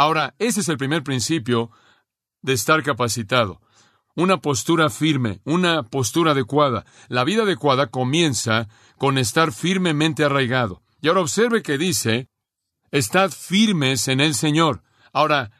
Ahora, 0.00 0.34
ese 0.38 0.60
es 0.60 0.68
el 0.70 0.78
primer 0.78 1.02
principio 1.02 1.70
de 2.40 2.54
estar 2.54 2.82
capacitado. 2.82 3.60
Una 4.14 4.38
postura 4.38 4.88
firme, 4.88 5.42
una 5.44 5.82
postura 5.82 6.30
adecuada. 6.30 6.86
La 7.08 7.22
vida 7.22 7.42
adecuada 7.42 7.88
comienza 7.88 8.66
con 8.96 9.18
estar 9.18 9.52
firmemente 9.52 10.24
arraigado. 10.24 10.80
Y 11.02 11.08
ahora 11.08 11.20
observe 11.20 11.62
que 11.62 11.76
dice, 11.76 12.30
estad 12.90 13.30
firmes 13.30 14.08
en 14.08 14.20
el 14.20 14.34
Señor. 14.34 14.82
Ahora, 15.12 15.50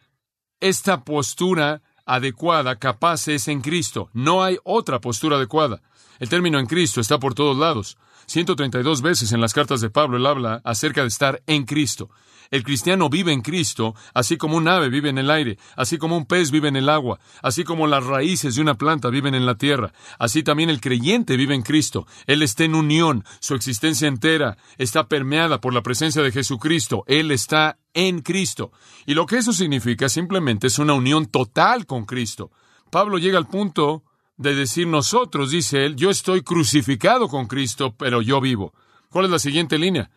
esta 0.58 1.04
postura 1.04 1.82
adecuada, 2.06 2.76
capaz, 2.76 3.28
es 3.28 3.46
en 3.46 3.60
Cristo. 3.60 4.08
No 4.14 4.42
hay 4.42 4.56
otra 4.64 5.02
postura 5.02 5.36
adecuada. 5.36 5.82
El 6.18 6.30
término 6.30 6.58
en 6.58 6.64
Cristo 6.64 7.02
está 7.02 7.18
por 7.18 7.34
todos 7.34 7.58
lados. 7.58 7.98
132 8.30 9.02
veces 9.02 9.32
en 9.32 9.40
las 9.40 9.52
cartas 9.52 9.80
de 9.80 9.90
Pablo 9.90 10.16
él 10.16 10.24
habla 10.24 10.60
acerca 10.64 11.02
de 11.02 11.08
estar 11.08 11.42
en 11.48 11.64
Cristo. 11.64 12.10
El 12.52 12.62
cristiano 12.62 13.08
vive 13.08 13.32
en 13.32 13.42
Cristo, 13.42 13.94
así 14.14 14.36
como 14.36 14.56
un 14.56 14.68
ave 14.68 14.88
vive 14.88 15.08
en 15.08 15.18
el 15.18 15.30
aire, 15.30 15.58
así 15.76 15.98
como 15.98 16.16
un 16.16 16.26
pez 16.26 16.52
vive 16.52 16.68
en 16.68 16.76
el 16.76 16.88
agua, 16.88 17.18
así 17.42 17.64
como 17.64 17.88
las 17.88 18.04
raíces 18.04 18.54
de 18.54 18.62
una 18.62 18.74
planta 18.74 19.10
viven 19.10 19.34
en 19.34 19.46
la 19.46 19.56
tierra. 19.56 19.92
Así 20.18 20.44
también 20.44 20.70
el 20.70 20.80
creyente 20.80 21.36
vive 21.36 21.56
en 21.56 21.62
Cristo. 21.62 22.06
Él 22.26 22.42
está 22.42 22.62
en 22.62 22.76
unión, 22.76 23.24
su 23.40 23.54
existencia 23.54 24.06
entera 24.06 24.56
está 24.78 25.08
permeada 25.08 25.60
por 25.60 25.74
la 25.74 25.82
presencia 25.82 26.22
de 26.22 26.30
Jesucristo. 26.30 27.02
Él 27.08 27.32
está 27.32 27.78
en 27.94 28.20
Cristo. 28.20 28.70
Y 29.06 29.14
lo 29.14 29.26
que 29.26 29.38
eso 29.38 29.52
significa 29.52 30.08
simplemente 30.08 30.68
es 30.68 30.78
una 30.78 30.94
unión 30.94 31.26
total 31.26 31.84
con 31.84 32.04
Cristo. 32.04 32.52
Pablo 32.90 33.18
llega 33.18 33.38
al 33.38 33.48
punto 33.48 34.04
de 34.40 34.54
decir 34.54 34.86
nosotros, 34.86 35.50
dice 35.50 35.84
él, 35.84 35.96
yo 35.96 36.08
estoy 36.08 36.40
crucificado 36.40 37.28
con 37.28 37.46
Cristo, 37.46 37.94
pero 37.94 38.22
yo 38.22 38.40
vivo. 38.40 38.72
¿Cuál 39.10 39.26
es 39.26 39.30
la 39.30 39.38
siguiente 39.38 39.78
línea? 39.78 40.10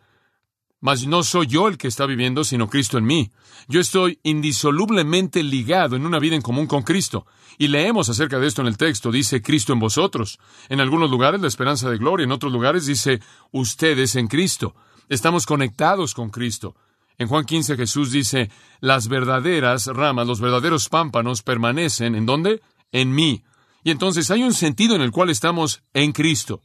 Mas 0.80 1.06
no 1.06 1.22
soy 1.22 1.46
yo 1.46 1.68
el 1.68 1.76
que 1.76 1.88
está 1.88 2.06
viviendo, 2.06 2.42
sino 2.42 2.70
Cristo 2.70 2.96
en 2.96 3.04
mí. 3.04 3.30
Yo 3.68 3.80
estoy 3.80 4.20
indisolublemente 4.22 5.42
ligado 5.42 5.94
en 5.94 6.06
una 6.06 6.18
vida 6.18 6.36
en 6.36 6.40
común 6.40 6.66
con 6.66 6.82
Cristo. 6.82 7.26
Y 7.58 7.68
leemos 7.68 8.08
acerca 8.08 8.38
de 8.38 8.46
esto 8.46 8.62
en 8.62 8.68
el 8.68 8.78
texto. 8.78 9.12
Dice 9.12 9.42
Cristo 9.42 9.74
en 9.74 9.78
vosotros. 9.78 10.38
En 10.70 10.80
algunos 10.80 11.10
lugares 11.10 11.42
la 11.42 11.48
esperanza 11.48 11.90
de 11.90 11.98
gloria, 11.98 12.24
en 12.24 12.32
otros 12.32 12.50
lugares 12.50 12.86
dice 12.86 13.20
ustedes 13.52 14.16
en 14.16 14.28
Cristo. 14.28 14.74
Estamos 15.10 15.44
conectados 15.44 16.14
con 16.14 16.30
Cristo. 16.30 16.74
En 17.18 17.28
Juan 17.28 17.44
15 17.44 17.76
Jesús 17.76 18.10
dice, 18.10 18.50
las 18.80 19.08
verdaderas 19.08 19.86
ramas, 19.88 20.26
los 20.26 20.40
verdaderos 20.40 20.88
pámpanos 20.88 21.42
permanecen, 21.42 22.14
¿en 22.14 22.24
dónde? 22.24 22.62
En 22.90 23.14
mí. 23.14 23.44
Y 23.84 23.90
entonces 23.90 24.30
hay 24.30 24.42
un 24.42 24.54
sentido 24.54 24.96
en 24.96 25.02
el 25.02 25.12
cual 25.12 25.28
estamos 25.28 25.82
en 25.92 26.12
Cristo. 26.12 26.62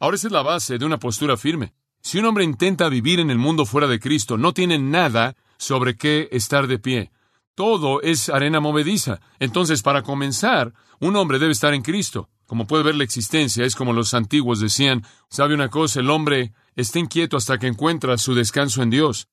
Ahora 0.00 0.16
esa 0.16 0.28
es 0.28 0.32
la 0.32 0.42
base 0.42 0.78
de 0.78 0.86
una 0.86 0.98
postura 0.98 1.36
firme. 1.36 1.74
Si 2.00 2.18
un 2.18 2.24
hombre 2.24 2.42
intenta 2.42 2.88
vivir 2.88 3.20
en 3.20 3.30
el 3.30 3.36
mundo 3.36 3.66
fuera 3.66 3.86
de 3.86 4.00
Cristo, 4.00 4.38
no 4.38 4.54
tiene 4.54 4.78
nada 4.78 5.36
sobre 5.58 5.96
qué 5.96 6.28
estar 6.32 6.66
de 6.66 6.78
pie. 6.78 7.12
Todo 7.54 8.00
es 8.00 8.30
arena 8.30 8.60
movediza. 8.60 9.20
Entonces, 9.38 9.82
para 9.82 10.02
comenzar, 10.02 10.72
un 11.00 11.16
hombre 11.16 11.38
debe 11.38 11.52
estar 11.52 11.74
en 11.74 11.82
Cristo. 11.82 12.30
Como 12.46 12.66
puede 12.66 12.82
ver 12.82 12.94
la 12.94 13.04
existencia, 13.04 13.66
es 13.66 13.76
como 13.76 13.92
los 13.92 14.14
antiguos 14.14 14.58
decían, 14.58 15.04
sabe 15.28 15.54
una 15.54 15.68
cosa, 15.68 16.00
el 16.00 16.08
hombre 16.08 16.54
está 16.76 16.98
inquieto 16.98 17.36
hasta 17.36 17.58
que 17.58 17.66
encuentra 17.66 18.16
su 18.16 18.34
descanso 18.34 18.82
en 18.82 18.88
Dios. 18.88 19.28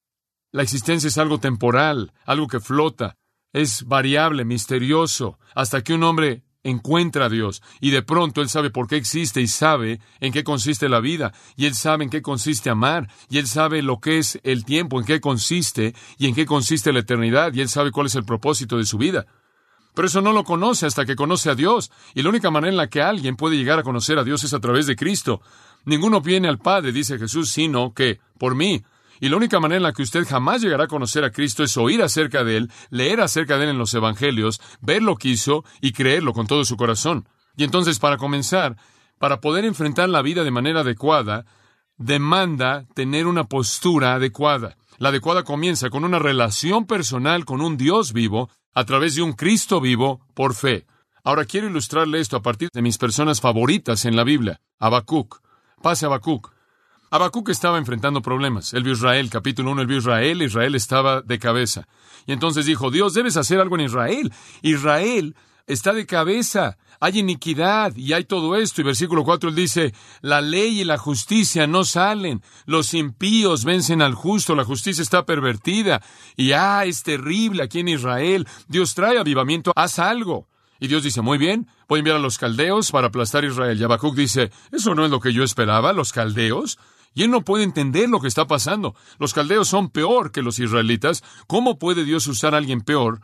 La 0.52 0.64
existencia 0.64 1.08
es 1.08 1.18
algo 1.18 1.40
temporal, 1.40 2.12
algo 2.26 2.48
que 2.48 2.60
flota, 2.60 3.16
es 3.54 3.86
variable, 3.86 4.44
misterioso, 4.44 5.40
hasta 5.54 5.82
que 5.82 5.94
un 5.94 6.04
hombre 6.04 6.44
encuentra 6.66 7.26
a 7.26 7.30
Dios 7.30 7.62
y 7.80 7.92
de 7.92 8.02
pronto 8.02 8.42
Él 8.42 8.50
sabe 8.50 8.72
por 8.72 8.88
qué 8.88 8.98
existe 8.98 9.40
y 9.40 9.48
sabe 9.48 10.02
en 10.20 10.34
qué 10.34 10.44
consiste 10.44 10.90
la 10.90 11.00
vida 11.00 11.32
y 11.56 11.68
Él 11.68 11.76
sabe 11.76 12.04
en 12.04 12.10
qué 12.10 12.24
consiste 12.24 12.72
amar 12.72 13.08
y 13.30 13.38
Él 13.38 13.48
sabe 13.48 13.84
lo 13.84 14.00
que 14.00 14.18
es 14.18 14.40
el 14.44 14.66
tiempo, 14.66 15.00
en 15.00 15.06
qué 15.06 15.22
consiste 15.22 15.94
y 16.18 16.28
en 16.28 16.34
qué 16.34 16.46
consiste 16.48 16.92
la 16.92 17.00
eternidad 17.00 17.54
y 17.54 17.62
Él 17.62 17.70
sabe 17.70 17.92
cuál 17.92 18.08
es 18.08 18.16
el 18.16 18.26
propósito 18.26 18.78
de 18.78 18.86
su 18.86 18.98
vida. 18.98 19.28
Pero 19.94 20.08
eso 20.08 20.22
no 20.22 20.34
lo 20.34 20.44
conoce 20.44 20.88
hasta 20.88 21.06
que 21.06 21.16
conoce 21.16 21.52
a 21.52 21.56
Dios 21.56 21.92
y 22.16 22.24
la 22.24 22.30
única 22.30 22.50
manera 22.50 22.72
en 22.72 22.78
la 22.78 22.90
que 22.90 23.02
alguien 23.02 23.36
puede 23.36 23.58
llegar 23.58 23.78
a 23.78 23.84
conocer 23.84 24.18
a 24.18 24.24
Dios 24.24 24.44
es 24.44 24.54
a 24.54 24.60
través 24.60 24.88
de 24.88 24.96
Cristo. 24.96 25.42
Ninguno 25.86 26.20
viene 26.20 26.48
al 26.48 26.58
Padre, 26.58 26.92
dice 26.92 27.20
Jesús, 27.20 27.52
sino 27.52 27.94
que 27.94 28.20
por 28.40 28.56
mí. 28.56 28.84
Y 29.20 29.30
la 29.30 29.38
única 29.38 29.60
manera 29.60 29.78
en 29.78 29.84
la 29.84 29.94
que 29.94 30.04
usted 30.04 30.28
jamás 30.28 30.62
llegará 30.62 30.86
a 30.86 30.88
conocer 30.88 31.24
a 31.24 31.32
Cristo 31.32 31.64
es 31.64 31.78
oír 31.78 32.02
acerca 32.02 32.44
de 32.44 32.58
Él, 32.58 32.72
leer 32.90 33.22
acerca 33.22 33.58
de 33.58 33.64
Él 33.64 33.70
en 33.72 33.78
los 33.78 33.94
Evangelios, 33.94 34.62
ver 34.82 35.02
lo 35.02 35.16
que 35.16 35.30
hizo 35.30 35.64
y 35.82 35.92
creerlo 35.92 36.34
con 36.34 36.48
todo 36.48 36.66
su 36.66 36.78
corazón. 36.78 37.28
Y 37.56 37.64
entonces, 37.64 38.00
para 38.00 38.18
comenzar, 38.18 38.78
para 39.18 39.40
poder 39.40 39.66
enfrentar 39.66 40.10
la 40.10 40.22
vida 40.22 40.44
de 40.44 40.52
manera 40.52 40.82
adecuada, 40.82 41.46
demanda 41.98 42.86
tener 42.94 43.28
una 43.28 43.46
postura 43.46 44.16
adecuada. 44.16 44.78
La 44.98 45.10
adecuada 45.10 45.44
comienza 45.44 45.90
con 45.90 46.04
una 46.04 46.20
relación 46.20 46.86
personal 46.86 47.46
con 47.46 47.62
un 47.62 47.78
Dios 47.78 48.14
vivo, 48.14 48.50
a 48.74 48.84
través 48.84 49.16
de 49.16 49.22
un 49.22 49.34
Cristo 49.34 49.80
vivo 49.80 50.20
por 50.34 50.54
fe. 50.54 50.86
Ahora 51.24 51.46
quiero 51.46 51.68
ilustrarle 51.68 52.20
esto 52.20 52.38
a 52.38 52.42
partir 52.42 52.70
de 52.74 52.82
mis 52.82 52.98
personas 52.98 53.42
favoritas 53.42 54.06
en 54.06 54.16
la 54.16 54.24
Biblia. 54.24 54.62
Habacuc. 54.80 55.42
Pase 55.82 56.06
Habacuc. 56.06 56.55
Habacuc 57.16 57.48
estaba 57.48 57.78
enfrentando 57.78 58.22
problemas. 58.22 58.74
Vio 58.74 58.92
Israel, 58.92 59.30
capítulo 59.30 59.72
1, 59.72 59.84
él 59.84 59.88
vio 59.88 60.00
Israel, 60.00 60.42
Israel 60.42 60.76
estaba 60.76 61.22
de 61.22 61.40
cabeza. 61.40 61.88
Y 62.28 62.34
entonces 62.34 62.66
dijo, 62.66 62.92
Dios, 62.92 63.14
debes 63.14 63.38
hacer 63.38 63.62
algo 63.62 63.76
en 63.76 63.86
Israel. 63.86 64.34
Israel 64.62 65.34
está 65.66 65.94
de 65.94 66.06
cabeza, 66.06 66.78
hay 67.00 67.20
iniquidad 67.20 67.96
y 67.96 68.12
hay 68.12 68.26
todo 68.26 68.58
esto. 68.58 68.82
Y 68.82 68.84
versículo 68.84 69.24
4 69.24 69.48
él 69.48 69.56
dice, 69.56 69.94
la 70.20 70.42
ley 70.42 70.82
y 70.82 70.84
la 70.84 70.98
justicia 70.98 71.68
no 71.68 71.86
salen, 71.86 72.42
los 72.66 72.94
impíos 72.94 73.64
vencen 73.64 74.02
al 74.02 74.14
justo, 74.14 74.54
la 74.54 74.66
justicia 74.66 75.02
está 75.02 75.26
pervertida. 75.26 76.02
Y 76.36 76.52
ah, 76.52 76.84
es 76.84 77.02
terrible 77.04 77.64
aquí 77.64 77.80
en 77.80 77.88
Israel. 77.88 78.46
Dios 78.68 78.94
trae 78.94 79.18
avivamiento, 79.18 79.72
haz 79.78 80.00
algo. 80.00 80.50
Y 80.82 80.90
Dios 80.90 81.04
dice, 81.04 81.22
muy 81.22 81.38
bien, 81.38 81.70
voy 81.88 82.00
a 82.00 82.00
enviar 82.00 82.18
a 82.18 82.20
los 82.20 82.38
caldeos 82.38 82.92
para 82.92 83.08
aplastar 83.08 83.46
a 83.46 83.48
Israel. 83.48 83.80
Y 83.80 83.86
Habacuc 83.86 84.16
dice, 84.16 84.52
eso 84.74 84.94
no 84.96 85.06
es 85.06 85.12
lo 85.12 85.22
que 85.22 85.32
yo 85.32 85.46
esperaba, 85.46 85.94
los 85.94 86.12
caldeos. 86.12 86.78
Y 87.16 87.24
él 87.24 87.32
no 87.32 87.42
puede 87.42 87.64
entender 87.64 88.10
lo 88.10 88.20
que 88.20 88.28
está 88.28 88.46
pasando. 88.46 88.94
Los 89.18 89.34
caldeos 89.34 89.70
son 89.70 89.90
peor 89.90 90.32
que 90.32 90.42
los 90.42 90.60
israelitas. 90.60 91.24
¿Cómo 91.48 91.80
puede 91.80 92.04
Dios 92.04 92.28
usar 92.28 92.54
a 92.54 92.58
alguien 92.58 92.82
peor 92.82 93.22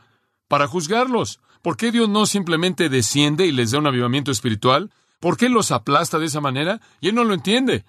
para 0.48 0.66
juzgarlos? 0.66 1.42
¿Por 1.62 1.76
qué 1.76 1.92
Dios 1.92 2.08
no 2.08 2.26
simplemente 2.26 2.88
desciende 2.88 3.46
y 3.46 3.52
les 3.52 3.72
da 3.72 3.80
un 3.80 3.88
avivamiento 3.88 4.32
espiritual? 4.32 4.92
¿Por 5.20 5.36
qué 5.36 5.50
los 5.50 5.72
aplasta 5.72 6.20
de 6.20 6.26
esa 6.26 6.40
manera? 6.40 6.80
Y 7.02 7.10
él 7.10 7.16
no 7.16 7.26
lo 7.26 7.34
entiende. 7.34 7.84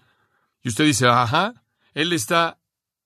Y 0.62 0.68
usted 0.68 0.84
dice, 0.84 1.06
ajá, 1.06 1.54
él 1.94 2.12
está 2.12 2.58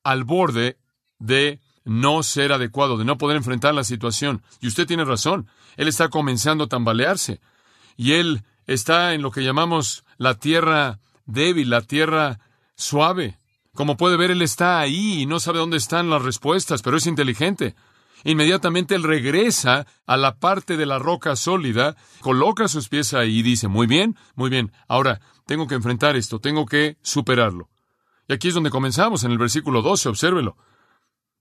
al 0.02 0.24
borde 0.24 0.78
de 1.18 1.60
no 1.84 2.22
ser 2.22 2.52
adecuado, 2.52 2.96
de 2.96 3.04
no 3.04 3.18
poder 3.18 3.36
enfrentar 3.36 3.74
la 3.74 3.84
situación. 3.84 4.42
Y 4.60 4.68
usted 4.68 4.86
tiene 4.86 5.04
razón. 5.04 5.48
Él 5.76 5.86
está 5.86 6.08
comenzando 6.08 6.64
a 6.64 6.68
tambalearse. 6.68 7.40
Y 7.96 8.12
él 8.12 8.42
está 8.66 9.12
en 9.12 9.20
lo 9.20 9.30
que 9.30 9.44
llamamos 9.44 10.02
la 10.16 10.34
tierra 10.34 10.98
débil, 11.26 11.70
la 11.70 11.82
tierra 11.82 12.40
suave. 12.76 13.38
Como 13.74 13.96
puede 13.96 14.16
ver, 14.16 14.30
él 14.30 14.42
está 14.42 14.78
ahí 14.78 15.22
y 15.22 15.26
no 15.26 15.40
sabe 15.40 15.58
dónde 15.58 15.76
están 15.76 16.08
las 16.08 16.22
respuestas, 16.22 16.82
pero 16.82 16.96
es 16.96 17.06
inteligente. 17.06 17.74
Inmediatamente 18.24 18.94
él 18.94 19.02
regresa 19.02 19.86
a 20.06 20.16
la 20.16 20.38
parte 20.38 20.76
de 20.76 20.86
la 20.86 20.98
roca 20.98 21.36
sólida, 21.36 21.96
coloca 22.20 22.68
sus 22.68 22.88
pies 22.88 23.14
ahí 23.14 23.38
y 23.38 23.42
dice, 23.42 23.68
muy 23.68 23.86
bien, 23.86 24.16
muy 24.34 24.50
bien, 24.50 24.72
ahora 24.88 25.20
tengo 25.46 25.66
que 25.66 25.74
enfrentar 25.74 26.16
esto, 26.16 26.40
tengo 26.40 26.66
que 26.66 26.96
superarlo. 27.02 27.68
Y 28.28 28.32
aquí 28.32 28.48
es 28.48 28.54
donde 28.54 28.70
comenzamos, 28.70 29.22
en 29.24 29.30
el 29.30 29.38
versículo 29.38 29.82
12, 29.82 30.08
obsérvelo. 30.08 30.56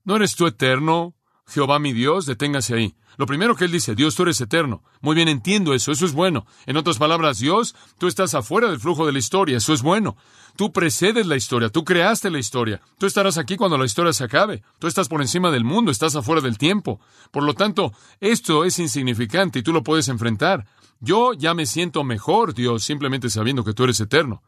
¿No 0.04 0.16
eres 0.16 0.36
tú 0.36 0.46
eterno, 0.46 1.14
Jehová 1.46 1.78
mi 1.78 1.92
Dios? 1.92 2.26
Deténgase 2.26 2.74
ahí. 2.74 2.94
Lo 3.16 3.26
primero 3.26 3.56
que 3.56 3.64
él 3.64 3.72
dice, 3.72 3.94
Dios, 3.94 4.14
tú 4.14 4.24
eres 4.24 4.40
eterno. 4.40 4.82
Muy 5.00 5.14
bien, 5.14 5.28
entiendo 5.28 5.72
eso, 5.72 5.90
eso 5.90 6.04
es 6.04 6.12
bueno. 6.12 6.46
En 6.66 6.76
otras 6.76 6.98
palabras, 6.98 7.38
Dios, 7.38 7.74
tú 7.98 8.08
estás 8.08 8.34
afuera 8.34 8.68
del 8.68 8.78
flujo 8.78 9.06
de 9.06 9.12
la 9.12 9.18
historia, 9.18 9.56
eso 9.56 9.72
es 9.72 9.80
bueno. 9.80 10.16
Tú 10.56 10.72
precedes 10.72 11.26
la 11.26 11.36
historia, 11.36 11.70
tú 11.70 11.84
creaste 11.84 12.30
la 12.30 12.38
historia. 12.38 12.80
Tú 12.98 13.06
estarás 13.06 13.38
aquí 13.38 13.56
cuando 13.56 13.78
la 13.78 13.86
historia 13.86 14.12
se 14.12 14.24
acabe. 14.24 14.62
Tú 14.78 14.86
estás 14.86 15.08
por 15.08 15.22
encima 15.22 15.50
del 15.50 15.64
mundo, 15.64 15.90
estás 15.90 16.14
afuera 16.14 16.42
del 16.42 16.58
tiempo. 16.58 17.00
Por 17.30 17.42
lo 17.42 17.54
tanto, 17.54 17.92
esto 18.20 18.64
es 18.64 18.78
insignificante 18.78 19.60
y 19.60 19.62
tú 19.62 19.72
lo 19.72 19.82
puedes 19.82 20.08
enfrentar. 20.08 20.66
Yo 21.00 21.32
ya 21.32 21.54
me 21.54 21.66
siento 21.66 22.04
mejor, 22.04 22.54
Dios, 22.54 22.84
simplemente 22.84 23.30
sabiendo 23.30 23.64
que 23.64 23.72
tú 23.72 23.84
eres 23.84 24.00
eterno. 24.00 24.42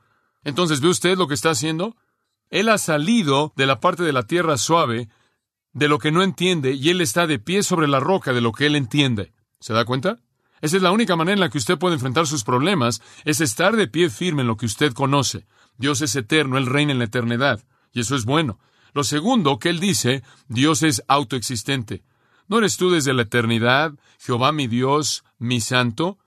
Entonces, 0.45 0.81
¿ve 0.81 0.89
usted 0.89 1.17
lo 1.17 1.29
que 1.29 1.35
está 1.35 1.51
haciendo? 1.51 1.97
Él 2.51 2.69
ha 2.69 2.79
salido 2.79 3.53
de 3.57 3.67
la 3.67 3.81
parte 3.81 4.03
de 4.03 4.13
la 4.13 4.23
tierra 4.23 4.57
suave 4.57 5.09
de 5.79 5.89
lo 5.89 5.99
que 5.99 6.11
no 6.11 6.23
entiende 6.23 6.73
y 6.73 6.91
él 6.91 7.01
está 7.01 7.27
de 7.27 7.39
pie 7.39 7.63
sobre 7.63 7.87
la 7.87 8.01
roca 8.01 8.33
de 8.33 8.41
lo 8.41 8.53
que 8.53 8.67
él 8.67 8.75
entiende. 8.75 9.33
¿Se 9.61 9.73
da 9.73 9.85
cuenta? 9.85 10.19
Esa 10.61 10.77
es 10.77 10.83
la 10.83 10.91
única 10.91 11.15
manera 11.15 11.35
en 11.35 11.41
la 11.41 11.51
que 11.51 11.59
usted 11.59 11.79
puede 11.79 11.95
enfrentar 11.95 12.27
sus 12.27 12.43
problemas, 12.43 13.01
es 13.25 13.41
estar 13.41 13.77
de 13.77 13.87
pie 13.87 14.11
firme 14.11 14.43
en 14.43 14.49
lo 14.49 14.57
que 14.57 14.67
usted 14.67 14.93
conoce. 14.93 15.47
Dios 15.77 16.01
es 16.03 16.17
eterno, 16.17 16.59
Él 16.59 16.67
reina 16.67 16.91
en 16.91 16.99
la 16.99 17.05
eternidad, 17.05 17.63
y 17.93 18.01
eso 18.01 18.17
es 18.17 18.25
bueno. 18.25 18.59
Lo 18.93 19.05
segundo 19.05 19.61
que 19.61 19.69
Él 19.69 19.79
dice, 19.79 20.25
Dios 20.49 20.83
es 20.83 21.05
autoexistente. 21.07 22.03
¿No 22.49 22.59
eres 22.59 22.77
tú 22.77 22.91
desde 22.91 23.15
la 23.15 23.23
eternidad, 23.23 23.93
Jehová 24.19 24.51
mi 24.51 24.67
Dios, 24.67 25.23
mi 25.39 25.61
santo? 25.61 26.19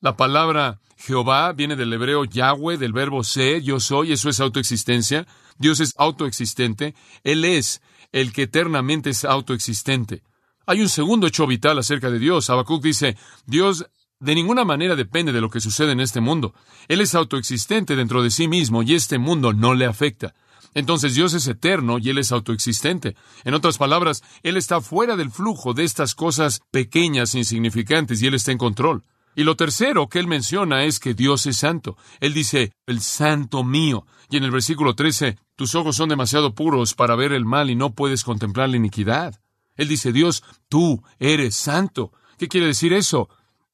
La 0.00 0.16
palabra 0.16 0.80
Jehová 0.98 1.52
viene 1.52 1.76
del 1.76 1.92
hebreo 1.92 2.24
Yahweh, 2.24 2.76
del 2.76 2.92
verbo 2.92 3.24
ser, 3.24 3.62
yo 3.62 3.80
soy, 3.80 4.12
eso 4.12 4.28
es 4.28 4.40
autoexistencia. 4.40 5.26
Dios 5.58 5.80
es 5.80 5.94
autoexistente. 5.98 6.94
Él 7.24 7.44
es 7.44 7.82
el 8.12 8.32
que 8.32 8.42
eternamente 8.42 9.10
es 9.10 9.24
autoexistente. 9.24 10.22
Hay 10.66 10.80
un 10.80 10.88
segundo 10.88 11.26
hecho 11.26 11.46
vital 11.46 11.78
acerca 11.78 12.10
de 12.10 12.18
Dios. 12.18 12.50
Habacuc 12.50 12.82
dice, 12.82 13.16
Dios 13.46 13.86
de 14.20 14.34
ninguna 14.34 14.64
manera 14.64 14.96
depende 14.96 15.32
de 15.32 15.40
lo 15.40 15.50
que 15.50 15.60
sucede 15.60 15.92
en 15.92 16.00
este 16.00 16.20
mundo. 16.20 16.54
Él 16.88 17.00
es 17.00 17.14
autoexistente 17.14 17.96
dentro 17.96 18.22
de 18.22 18.30
sí 18.30 18.48
mismo 18.48 18.82
y 18.82 18.94
este 18.94 19.18
mundo 19.18 19.52
no 19.52 19.74
le 19.74 19.86
afecta. 19.86 20.34
Entonces 20.74 21.14
Dios 21.14 21.34
es 21.34 21.46
eterno 21.46 21.98
y 21.98 22.10
Él 22.10 22.18
es 22.18 22.32
autoexistente. 22.32 23.16
En 23.44 23.54
otras 23.54 23.78
palabras, 23.78 24.22
Él 24.42 24.56
está 24.56 24.80
fuera 24.80 25.16
del 25.16 25.30
flujo 25.30 25.72
de 25.74 25.84
estas 25.84 26.14
cosas 26.14 26.60
pequeñas 26.70 27.34
insignificantes 27.34 28.20
y 28.22 28.26
Él 28.26 28.34
está 28.34 28.52
en 28.52 28.58
control. 28.58 29.04
Y 29.38 29.44
lo 29.44 29.54
tercero 29.54 30.08
que 30.08 30.18
Él 30.18 30.26
menciona 30.26 30.82
es 30.82 30.98
que 30.98 31.14
Dios 31.14 31.46
es 31.46 31.58
santo. 31.58 31.96
Él 32.18 32.34
dice, 32.34 32.72
el 32.86 33.00
santo 33.00 33.62
mío. 33.62 34.04
Y 34.28 34.36
en 34.36 34.42
el 34.42 34.50
versículo 34.50 34.96
13, 34.96 35.38
tus 35.54 35.76
ojos 35.76 35.94
son 35.94 36.08
demasiado 36.08 36.56
puros 36.56 36.94
para 36.94 37.14
ver 37.14 37.30
el 37.30 37.44
mal 37.44 37.70
y 37.70 37.76
no 37.76 37.94
puedes 37.94 38.24
contemplar 38.24 38.68
la 38.68 38.78
iniquidad. 38.78 39.40
Él 39.76 39.86
dice, 39.86 40.10
Dios, 40.10 40.42
tú 40.68 41.04
eres 41.20 41.54
santo. 41.54 42.10
¿Qué 42.36 42.48
quiere 42.48 42.66
decir 42.66 42.92
eso? 42.92 43.28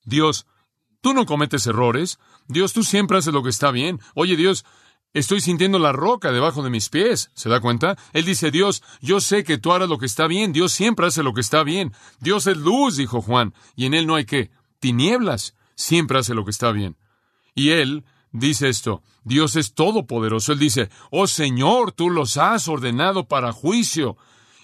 Dios, 0.05 0.45
tú 1.01 1.15
no 1.15 1.25
cometes 1.25 1.67
errores. 1.67 2.19
Dios, 2.47 2.75
tú 2.75 2.83
siempre 2.83 3.17
haces 3.17 3.33
lo 3.33 3.43
que 3.43 3.49
está 3.49 3.71
bien. 3.71 4.01
Oye, 4.15 4.37
Dios, 4.37 4.67
estoy 5.15 5.41
sintiendo 5.41 5.79
la 5.79 5.93
roca 5.93 6.31
debajo 6.31 6.63
de 6.63 6.69
mis 6.69 6.91
pies. 6.91 7.31
¿Se 7.33 7.49
da 7.49 7.61
cuenta? 7.61 7.97
Él 8.13 8.27
dice, 8.27 8.51
Dios, 8.51 8.83
yo 9.01 9.19
sé 9.19 9.45
que 9.45 9.57
tú 9.57 9.73
harás 9.73 9.89
lo 9.89 9.97
que 9.97 10.05
está 10.05 10.27
bien. 10.27 10.53
Dios 10.53 10.73
siempre 10.73 11.07
hace 11.07 11.23
lo 11.23 11.33
que 11.33 11.41
está 11.41 11.63
bien. 11.63 11.95
Dios 12.21 12.47
es 12.49 12.59
luz, 12.59 12.99
dijo 12.99 13.23
Juan, 13.23 13.55
y 13.75 13.87
en 13.87 13.95
él 13.95 14.07
no 14.07 14.17
hay 14.17 14.27
qué. 14.27 14.51
Tinieblas. 14.85 15.55
Siempre 15.77 16.19
hace 16.19 16.35
lo 16.35 16.45
que 16.45 16.51
está 16.51 16.71
bien. 16.71 16.99
Y 17.55 17.71
él 17.71 18.05
dice 18.33 18.69
esto, 18.69 19.03
Dios 19.23 19.57
es 19.57 19.73
todopoderoso. 19.73 20.53
Él 20.53 20.59
dice, 20.59 20.91
oh 21.11 21.27
Señor, 21.27 21.93
tú 21.93 22.11
los 22.11 22.37
has 22.37 22.69
ordenado 22.69 23.27
para 23.27 23.53
juicio, 23.53 24.19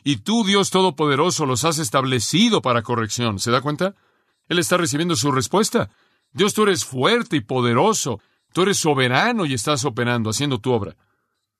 y 0.04 0.18
tú, 0.18 0.44
Dios 0.44 0.68
todopoderoso, 0.68 1.46
los 1.46 1.64
has 1.64 1.78
establecido 1.78 2.60
para 2.60 2.82
corrección. 2.82 3.38
¿Se 3.38 3.50
da 3.50 3.62
cuenta? 3.62 3.94
Él 4.46 4.58
está 4.58 4.76
recibiendo 4.76 5.16
su 5.16 5.32
respuesta. 5.32 5.88
Dios, 6.32 6.52
tú 6.52 6.64
eres 6.64 6.84
fuerte 6.84 7.36
y 7.36 7.40
poderoso, 7.40 8.20
tú 8.52 8.60
eres 8.60 8.76
soberano 8.76 9.46
y 9.46 9.54
estás 9.54 9.86
operando, 9.86 10.28
haciendo 10.28 10.58
tu 10.58 10.72
obra. 10.72 10.96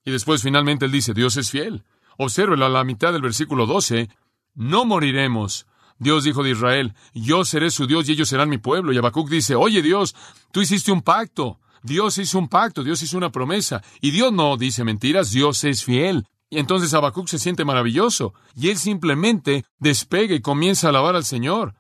Y 0.05 0.11
después 0.11 0.42
finalmente 0.42 0.85
él 0.85 0.92
dice, 0.92 1.14
Dios 1.14 1.38
es 1.38 1.51
fiel. 1.51 1.83
Obsérvelo 2.18 2.66
a 2.66 2.68
la 2.68 2.85
mitad 2.85 3.14
del 3.14 3.23
versículo 3.23 3.64
12, 3.64 4.11
no 4.55 4.85
moriremos. 4.85 5.66
Dios 6.00 6.24
dijo 6.24 6.42
de 6.42 6.50
Israel, 6.50 6.94
yo 7.14 7.44
seré 7.44 7.70
su 7.70 7.86
Dios 7.86 8.08
y 8.08 8.12
ellos 8.12 8.28
serán 8.28 8.48
mi 8.48 8.58
pueblo. 8.58 8.92
Y 8.92 8.98
Habacuc 8.98 9.28
dice, 9.28 9.54
oye 9.54 9.82
Dios, 9.82 10.16
tú 10.50 10.62
hiciste 10.62 10.90
un 10.90 11.02
pacto. 11.02 11.60
Dios 11.82 12.18
hizo 12.18 12.38
un 12.38 12.48
pacto, 12.48 12.82
Dios 12.82 13.02
hizo 13.02 13.16
una 13.18 13.30
promesa. 13.30 13.82
Y 14.00 14.10
Dios 14.10 14.32
no 14.32 14.56
dice 14.56 14.82
mentiras, 14.82 15.30
Dios 15.30 15.62
es 15.64 15.84
fiel. 15.84 16.26
Y 16.48 16.58
entonces 16.58 16.92
Habacuc 16.94 17.28
se 17.28 17.38
siente 17.38 17.66
maravilloso. 17.66 18.32
Y 18.56 18.70
él 18.70 18.78
simplemente 18.78 19.64
despega 19.78 20.34
y 20.34 20.40
comienza 20.40 20.86
a 20.86 20.90
alabar 20.90 21.14
al 21.16 21.24
Señor. 21.24 21.74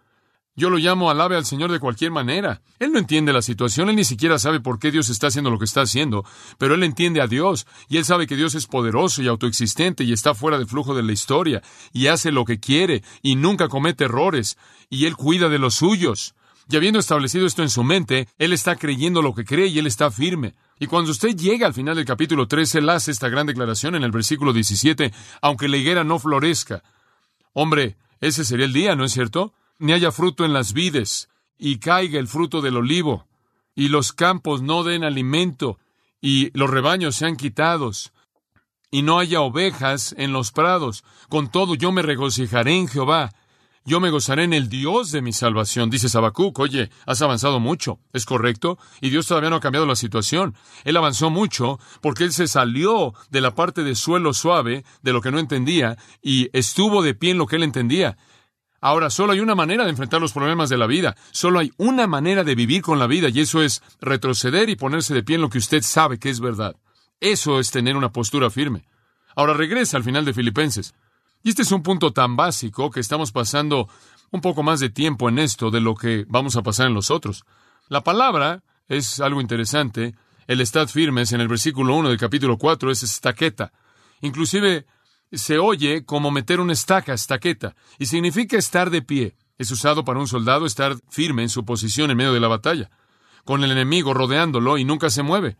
Yo 0.60 0.68
lo 0.68 0.76
llamo 0.76 1.10
alabe 1.10 1.36
al 1.36 1.46
Señor 1.46 1.72
de 1.72 1.80
cualquier 1.80 2.10
manera. 2.10 2.60
Él 2.78 2.92
no 2.92 2.98
entiende 2.98 3.32
la 3.32 3.40
situación, 3.40 3.88
él 3.88 3.96
ni 3.96 4.04
siquiera 4.04 4.38
sabe 4.38 4.60
por 4.60 4.78
qué 4.78 4.90
Dios 4.90 5.08
está 5.08 5.28
haciendo 5.28 5.50
lo 5.50 5.58
que 5.58 5.64
está 5.64 5.80
haciendo, 5.80 6.22
pero 6.58 6.74
él 6.74 6.82
entiende 6.82 7.22
a 7.22 7.26
Dios 7.26 7.66
y 7.88 7.96
él 7.96 8.04
sabe 8.04 8.26
que 8.26 8.36
Dios 8.36 8.54
es 8.54 8.66
poderoso 8.66 9.22
y 9.22 9.28
autoexistente 9.28 10.04
y 10.04 10.12
está 10.12 10.34
fuera 10.34 10.58
del 10.58 10.66
flujo 10.66 10.94
de 10.94 11.02
la 11.02 11.12
historia 11.12 11.62
y 11.94 12.08
hace 12.08 12.30
lo 12.30 12.44
que 12.44 12.60
quiere 12.60 13.02
y 13.22 13.36
nunca 13.36 13.68
comete 13.68 14.04
errores 14.04 14.58
y 14.90 15.06
él 15.06 15.16
cuida 15.16 15.48
de 15.48 15.58
los 15.58 15.76
suyos. 15.76 16.34
Y 16.68 16.76
habiendo 16.76 16.98
establecido 16.98 17.46
esto 17.46 17.62
en 17.62 17.70
su 17.70 17.82
mente, 17.82 18.28
él 18.36 18.52
está 18.52 18.76
creyendo 18.76 19.22
lo 19.22 19.34
que 19.34 19.46
cree 19.46 19.68
y 19.68 19.78
él 19.78 19.86
está 19.86 20.10
firme. 20.10 20.56
Y 20.78 20.88
cuando 20.88 21.10
usted 21.10 21.34
llega 21.34 21.66
al 21.66 21.72
final 21.72 21.96
del 21.96 22.04
capítulo 22.04 22.48
13, 22.48 22.80
él 22.80 22.90
hace 22.90 23.12
esta 23.12 23.30
gran 23.30 23.46
declaración 23.46 23.94
en 23.94 24.04
el 24.04 24.10
versículo 24.10 24.52
17, 24.52 25.10
aunque 25.40 25.68
la 25.68 25.78
higuera 25.78 26.04
no 26.04 26.18
florezca. 26.18 26.82
Hombre, 27.54 27.96
ese 28.20 28.44
sería 28.44 28.66
el 28.66 28.74
día, 28.74 28.94
¿no 28.94 29.06
es 29.06 29.12
cierto? 29.12 29.54
Ni 29.80 29.92
haya 29.92 30.12
fruto 30.12 30.44
en 30.44 30.52
las 30.52 30.72
vides, 30.72 31.28
y 31.58 31.78
caiga 31.78 32.20
el 32.20 32.28
fruto 32.28 32.60
del 32.60 32.76
olivo, 32.76 33.26
y 33.74 33.88
los 33.88 34.12
campos 34.12 34.62
no 34.62 34.84
den 34.84 35.02
alimento, 35.02 35.78
y 36.20 36.56
los 36.56 36.70
rebaños 36.70 37.16
sean 37.16 37.36
quitados, 37.36 38.12
y 38.92 39.02
no 39.02 39.18
haya 39.18 39.40
ovejas 39.40 40.14
en 40.16 40.32
los 40.32 40.52
prados. 40.52 41.02
Con 41.28 41.50
todo 41.50 41.74
yo 41.74 41.90
me 41.90 42.02
regocijaré 42.02 42.76
en 42.76 42.86
Jehová, 42.86 43.32
yo 43.86 43.98
me 43.98 44.10
gozaré 44.10 44.44
en 44.44 44.52
el 44.52 44.68
Dios 44.68 45.10
de 45.10 45.22
mi 45.22 45.32
salvación, 45.32 45.88
dice 45.88 46.10
Sabacuc. 46.10 46.58
Oye, 46.58 46.90
has 47.06 47.22
avanzado 47.22 47.60
mucho, 47.60 47.98
¿es 48.12 48.26
correcto? 48.26 48.78
Y 49.00 49.08
Dios 49.08 49.26
todavía 49.26 49.48
no 49.48 49.56
ha 49.56 49.60
cambiado 49.60 49.86
la 49.86 49.96
situación. 49.96 50.54
Él 50.84 50.98
avanzó 50.98 51.30
mucho 51.30 51.80
porque 52.02 52.24
él 52.24 52.32
se 52.32 52.46
salió 52.46 53.14
de 53.30 53.40
la 53.40 53.54
parte 53.54 53.82
de 53.82 53.94
suelo 53.94 54.34
suave, 54.34 54.84
de 55.02 55.12
lo 55.14 55.22
que 55.22 55.32
no 55.32 55.38
entendía, 55.38 55.96
y 56.22 56.50
estuvo 56.52 57.02
de 57.02 57.14
pie 57.14 57.30
en 57.30 57.38
lo 57.38 57.46
que 57.46 57.56
él 57.56 57.62
entendía. 57.62 58.18
Ahora, 58.80 59.10
solo 59.10 59.32
hay 59.32 59.40
una 59.40 59.54
manera 59.54 59.84
de 59.84 59.90
enfrentar 59.90 60.20
los 60.20 60.32
problemas 60.32 60.70
de 60.70 60.78
la 60.78 60.86
vida, 60.86 61.16
solo 61.32 61.58
hay 61.58 61.72
una 61.76 62.06
manera 62.06 62.44
de 62.44 62.54
vivir 62.54 62.82
con 62.82 62.98
la 62.98 63.06
vida, 63.06 63.28
y 63.28 63.40
eso 63.40 63.62
es 63.62 63.82
retroceder 64.00 64.70
y 64.70 64.76
ponerse 64.76 65.12
de 65.12 65.22
pie 65.22 65.36
en 65.36 65.42
lo 65.42 65.50
que 65.50 65.58
usted 65.58 65.82
sabe 65.82 66.18
que 66.18 66.30
es 66.30 66.40
verdad. 66.40 66.76
Eso 67.20 67.60
es 67.60 67.70
tener 67.70 67.96
una 67.96 68.10
postura 68.10 68.48
firme. 68.48 68.84
Ahora 69.36 69.52
regresa 69.52 69.96
al 69.96 70.04
final 70.04 70.24
de 70.24 70.32
Filipenses. 70.32 70.94
Y 71.42 71.50
este 71.50 71.62
es 71.62 71.72
un 71.72 71.82
punto 71.82 72.12
tan 72.12 72.36
básico 72.36 72.90
que 72.90 73.00
estamos 73.00 73.32
pasando 73.32 73.88
un 74.30 74.40
poco 74.40 74.62
más 74.62 74.80
de 74.80 74.90
tiempo 74.90 75.28
en 75.28 75.38
esto 75.38 75.70
de 75.70 75.80
lo 75.80 75.94
que 75.94 76.24
vamos 76.28 76.56
a 76.56 76.62
pasar 76.62 76.86
en 76.86 76.94
los 76.94 77.10
otros. 77.10 77.44
La 77.88 78.02
palabra 78.02 78.62
es 78.88 79.20
algo 79.20 79.40
interesante. 79.40 80.14
El 80.46 80.60
estad 80.60 80.88
firmes 80.88 81.32
en 81.32 81.40
el 81.40 81.48
versículo 81.48 81.94
1 81.96 82.08
del 82.08 82.18
capítulo 82.18 82.56
4 82.56 82.90
es 82.90 83.02
estaqueta. 83.02 83.72
Inclusive 84.20 84.86
se 85.32 85.58
oye 85.58 86.04
como 86.04 86.30
meter 86.30 86.60
una 86.60 86.72
estaca, 86.72 87.12
estaqueta, 87.12 87.74
y 87.98 88.06
significa 88.06 88.56
estar 88.56 88.90
de 88.90 89.02
pie. 89.02 89.36
Es 89.58 89.70
usado 89.70 90.04
para 90.04 90.18
un 90.18 90.26
soldado 90.26 90.66
estar 90.66 90.96
firme 91.08 91.42
en 91.42 91.48
su 91.48 91.64
posición 91.64 92.10
en 92.10 92.16
medio 92.16 92.32
de 92.32 92.40
la 92.40 92.48
batalla, 92.48 92.90
con 93.44 93.62
el 93.62 93.70
enemigo 93.70 94.14
rodeándolo 94.14 94.78
y 94.78 94.84
nunca 94.84 95.10
se 95.10 95.22
mueve. 95.22 95.56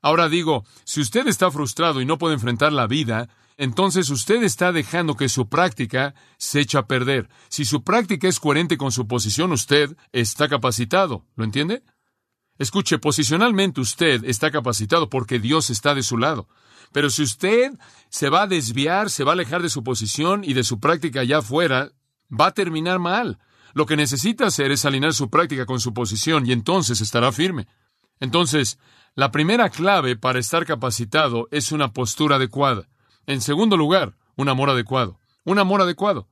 Ahora 0.00 0.28
digo, 0.28 0.64
si 0.84 1.00
usted 1.00 1.28
está 1.28 1.50
frustrado 1.50 2.00
y 2.00 2.06
no 2.06 2.18
puede 2.18 2.34
enfrentar 2.34 2.72
la 2.72 2.86
vida, 2.86 3.28
entonces 3.56 4.10
usted 4.10 4.42
está 4.42 4.72
dejando 4.72 5.16
que 5.16 5.28
su 5.28 5.48
práctica 5.48 6.14
se 6.38 6.60
eche 6.60 6.78
a 6.78 6.86
perder. 6.86 7.28
Si 7.48 7.64
su 7.64 7.84
práctica 7.84 8.26
es 8.26 8.40
coherente 8.40 8.76
con 8.76 8.90
su 8.90 9.06
posición, 9.06 9.52
usted 9.52 9.96
está 10.12 10.48
capacitado. 10.48 11.24
¿Lo 11.36 11.44
entiende? 11.44 11.84
Escuche, 12.58 12.98
posicionalmente 12.98 13.80
usted 13.80 14.24
está 14.24 14.50
capacitado 14.50 15.08
porque 15.08 15.38
Dios 15.38 15.70
está 15.70 15.94
de 15.94 16.02
su 16.02 16.18
lado. 16.18 16.48
Pero 16.92 17.10
si 17.10 17.22
usted 17.22 17.72
se 18.08 18.28
va 18.28 18.42
a 18.42 18.46
desviar, 18.46 19.10
se 19.10 19.24
va 19.24 19.32
a 19.32 19.34
alejar 19.34 19.62
de 19.62 19.70
su 19.70 19.82
posición 19.82 20.44
y 20.44 20.52
de 20.52 20.64
su 20.64 20.78
práctica 20.78 21.20
allá 21.20 21.38
afuera, 21.38 21.90
va 22.30 22.46
a 22.46 22.54
terminar 22.54 22.98
mal. 22.98 23.38
Lo 23.74 23.86
que 23.86 23.96
necesita 23.96 24.46
hacer 24.46 24.70
es 24.70 24.84
alinear 24.84 25.14
su 25.14 25.30
práctica 25.30 25.66
con 25.66 25.80
su 25.80 25.94
posición 25.94 26.46
y 26.46 26.52
entonces 26.52 27.00
estará 27.00 27.32
firme. 27.32 27.66
Entonces, 28.20 28.78
la 29.14 29.30
primera 29.30 29.70
clave 29.70 30.16
para 30.16 30.38
estar 30.38 30.66
capacitado 30.66 31.48
es 31.50 31.72
una 31.72 31.92
postura 31.92 32.36
adecuada. 32.36 32.88
En 33.26 33.40
segundo 33.40 33.76
lugar, 33.76 34.14
un 34.36 34.48
amor 34.48 34.70
adecuado. 34.70 35.18
Un 35.44 35.58
amor 35.58 35.80
adecuado. 35.80 36.28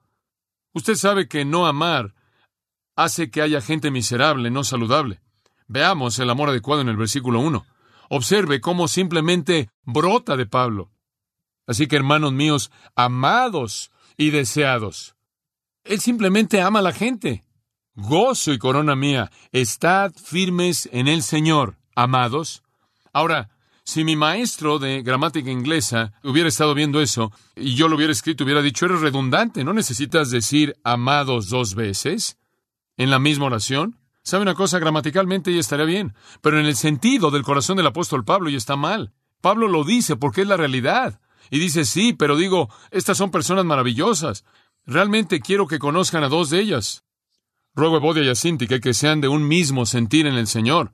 Usted 0.72 0.94
sabe 0.94 1.28
que 1.28 1.44
no 1.44 1.66
amar 1.66 2.14
hace 2.94 3.30
que 3.30 3.42
haya 3.42 3.60
gente 3.60 3.90
miserable, 3.90 4.50
no 4.50 4.62
saludable. 4.62 5.20
Veamos 5.66 6.18
el 6.18 6.30
amor 6.30 6.50
adecuado 6.50 6.82
en 6.82 6.88
el 6.88 6.96
versículo 6.96 7.40
1. 7.40 7.64
Observe 8.12 8.60
cómo 8.60 8.88
simplemente 8.88 9.70
brota 9.84 10.36
de 10.36 10.44
Pablo. 10.44 10.90
Así 11.64 11.86
que, 11.86 11.94
hermanos 11.94 12.32
míos, 12.32 12.72
amados 12.96 13.92
y 14.16 14.30
deseados, 14.30 15.14
Él 15.84 16.00
simplemente 16.00 16.60
ama 16.60 16.80
a 16.80 16.82
la 16.82 16.92
gente. 16.92 17.44
Gozo 17.94 18.52
y 18.52 18.58
corona 18.58 18.96
mía, 18.96 19.30
estad 19.52 20.12
firmes 20.12 20.88
en 20.90 21.06
el 21.06 21.22
Señor, 21.22 21.78
amados. 21.94 22.64
Ahora, 23.12 23.50
si 23.84 24.02
mi 24.02 24.16
maestro 24.16 24.80
de 24.80 25.02
gramática 25.02 25.48
inglesa 25.48 26.12
hubiera 26.24 26.48
estado 26.48 26.74
viendo 26.74 27.00
eso 27.00 27.30
y 27.54 27.76
yo 27.76 27.86
lo 27.86 27.94
hubiera 27.94 28.12
escrito, 28.12 28.42
hubiera 28.42 28.60
dicho, 28.60 28.86
eres 28.86 29.02
redundante, 29.02 29.62
¿no 29.62 29.72
necesitas 29.72 30.32
decir 30.32 30.74
amados 30.82 31.48
dos 31.48 31.76
veces 31.76 32.38
en 32.96 33.08
la 33.08 33.20
misma 33.20 33.46
oración? 33.46 33.99
¿Sabe 34.22 34.42
una 34.42 34.54
cosa? 34.54 34.78
Gramaticalmente 34.78 35.52
ya 35.52 35.60
estaría 35.60 35.86
bien, 35.86 36.14
pero 36.40 36.60
en 36.60 36.66
el 36.66 36.76
sentido 36.76 37.30
del 37.30 37.42
corazón 37.42 37.76
del 37.76 37.86
apóstol 37.86 38.24
Pablo 38.24 38.50
ya 38.50 38.58
está 38.58 38.76
mal. 38.76 39.12
Pablo 39.40 39.68
lo 39.68 39.84
dice 39.84 40.16
porque 40.16 40.42
es 40.42 40.46
la 40.46 40.56
realidad. 40.56 41.20
Y 41.50 41.58
dice, 41.58 41.84
sí, 41.84 42.12
pero 42.12 42.36
digo, 42.36 42.68
estas 42.90 43.16
son 43.16 43.30
personas 43.30 43.64
maravillosas. 43.64 44.44
Realmente 44.86 45.40
quiero 45.40 45.66
que 45.66 45.78
conozcan 45.78 46.22
a 46.22 46.28
dos 46.28 46.50
de 46.50 46.60
ellas. 46.60 47.04
Ruego 47.74 47.96
a 47.96 48.00
Bodia 48.00 48.22
y 48.22 48.28
a 48.28 48.34
Sintique 48.34 48.80
que 48.80 48.94
sean 48.94 49.20
de 49.20 49.28
un 49.28 49.48
mismo 49.48 49.86
sentir 49.86 50.26
en 50.26 50.34
el 50.34 50.46
Señor. 50.46 50.92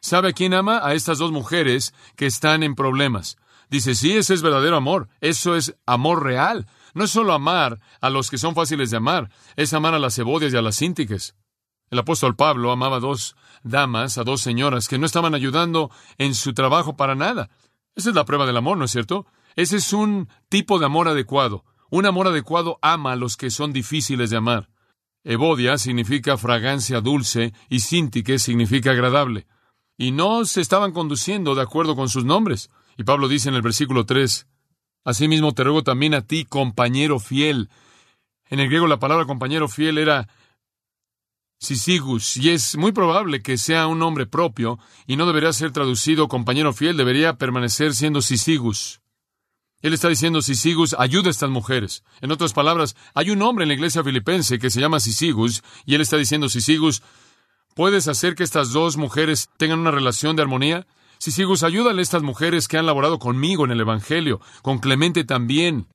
¿Sabe 0.00 0.30
a 0.30 0.32
quién 0.32 0.52
ama? 0.52 0.80
A 0.82 0.94
estas 0.94 1.18
dos 1.18 1.32
mujeres 1.32 1.94
que 2.16 2.26
están 2.26 2.62
en 2.62 2.74
problemas. 2.74 3.36
Dice, 3.70 3.94
sí, 3.94 4.12
ese 4.12 4.34
es 4.34 4.42
verdadero 4.42 4.76
amor. 4.76 5.08
Eso 5.20 5.56
es 5.56 5.74
amor 5.86 6.22
real. 6.22 6.66
No 6.94 7.04
es 7.04 7.10
solo 7.10 7.32
amar 7.32 7.80
a 8.00 8.08
los 8.08 8.30
que 8.30 8.38
son 8.38 8.54
fáciles 8.54 8.90
de 8.90 8.98
amar, 8.98 9.30
es 9.56 9.74
amar 9.74 9.94
a 9.94 9.98
las 9.98 10.16
Ebodias 10.16 10.52
y 10.52 10.56
a 10.56 10.62
las 10.62 10.76
Síntiques. 10.76 11.34
El 11.94 12.00
apóstol 12.00 12.34
Pablo 12.34 12.72
amaba 12.72 12.96
a 12.96 13.00
dos 13.00 13.36
damas, 13.62 14.18
a 14.18 14.24
dos 14.24 14.40
señoras 14.40 14.88
que 14.88 14.98
no 14.98 15.06
estaban 15.06 15.32
ayudando 15.32 15.92
en 16.18 16.34
su 16.34 16.52
trabajo 16.52 16.96
para 16.96 17.14
nada. 17.14 17.50
Esa 17.94 18.10
es 18.10 18.16
la 18.16 18.24
prueba 18.24 18.46
del 18.46 18.56
amor, 18.56 18.76
¿no 18.76 18.86
es 18.86 18.90
cierto? 18.90 19.26
Ese 19.54 19.76
es 19.76 19.92
un 19.92 20.28
tipo 20.48 20.80
de 20.80 20.86
amor 20.86 21.06
adecuado. 21.06 21.64
Un 21.90 22.04
amor 22.04 22.26
adecuado 22.26 22.80
ama 22.82 23.12
a 23.12 23.16
los 23.16 23.36
que 23.36 23.48
son 23.48 23.72
difíciles 23.72 24.30
de 24.30 24.38
amar. 24.38 24.70
Evodia 25.22 25.78
significa 25.78 26.36
fragancia 26.36 27.00
dulce 27.00 27.54
y 27.68 27.78
Sintique 27.78 28.40
significa 28.40 28.90
agradable. 28.90 29.46
Y 29.96 30.10
no 30.10 30.44
se 30.46 30.62
estaban 30.62 30.90
conduciendo 30.90 31.54
de 31.54 31.62
acuerdo 31.62 31.94
con 31.94 32.08
sus 32.08 32.24
nombres. 32.24 32.70
Y 32.98 33.04
Pablo 33.04 33.28
dice 33.28 33.50
en 33.50 33.54
el 33.54 33.62
versículo 33.62 34.04
3, 34.04 34.48
Asimismo 35.04 35.54
te 35.54 35.62
ruego 35.62 35.84
también 35.84 36.14
a 36.14 36.22
ti, 36.22 36.44
compañero 36.44 37.20
fiel. 37.20 37.70
En 38.46 38.58
el 38.58 38.66
griego 38.66 38.88
la 38.88 38.98
palabra 38.98 39.26
compañero 39.26 39.68
fiel 39.68 39.98
era 39.98 40.26
Sisigus, 41.58 42.36
y 42.36 42.50
es 42.50 42.76
muy 42.76 42.92
probable 42.92 43.42
que 43.42 43.56
sea 43.56 43.86
un 43.86 43.98
nombre 43.98 44.26
propio, 44.26 44.78
y 45.06 45.16
no 45.16 45.26
debería 45.26 45.52
ser 45.52 45.72
traducido 45.72 46.28
compañero 46.28 46.72
fiel, 46.72 46.96
debería 46.96 47.38
permanecer 47.38 47.94
siendo 47.94 48.20
Sisigus. 48.22 49.00
Él 49.80 49.92
está 49.92 50.08
diciendo, 50.08 50.40
Sisigus, 50.40 50.94
ayuda 50.98 51.28
a 51.28 51.30
estas 51.30 51.50
mujeres. 51.50 52.04
En 52.22 52.32
otras 52.32 52.54
palabras, 52.54 52.96
hay 53.14 53.30
un 53.30 53.42
hombre 53.42 53.64
en 53.64 53.68
la 53.68 53.74
iglesia 53.74 54.02
filipense 54.02 54.58
que 54.58 54.70
se 54.70 54.80
llama 54.80 54.98
Sisigus, 55.00 55.62
y 55.84 55.94
él 55.94 56.00
está 56.00 56.16
diciendo, 56.16 56.48
Sisigus, 56.48 57.02
¿puedes 57.74 58.08
hacer 58.08 58.34
que 58.34 58.44
estas 58.44 58.72
dos 58.72 58.96
mujeres 58.96 59.50
tengan 59.58 59.80
una 59.80 59.90
relación 59.90 60.36
de 60.36 60.42
armonía? 60.42 60.86
Sisigus, 61.18 61.62
ayúdale 61.62 62.00
a 62.00 62.02
estas 62.02 62.22
mujeres 62.22 62.66
que 62.66 62.78
han 62.78 62.86
laborado 62.86 63.18
conmigo 63.18 63.64
en 63.64 63.72
el 63.72 63.80
Evangelio, 63.80 64.40
con 64.62 64.78
Clemente 64.78 65.24
también, 65.24 65.86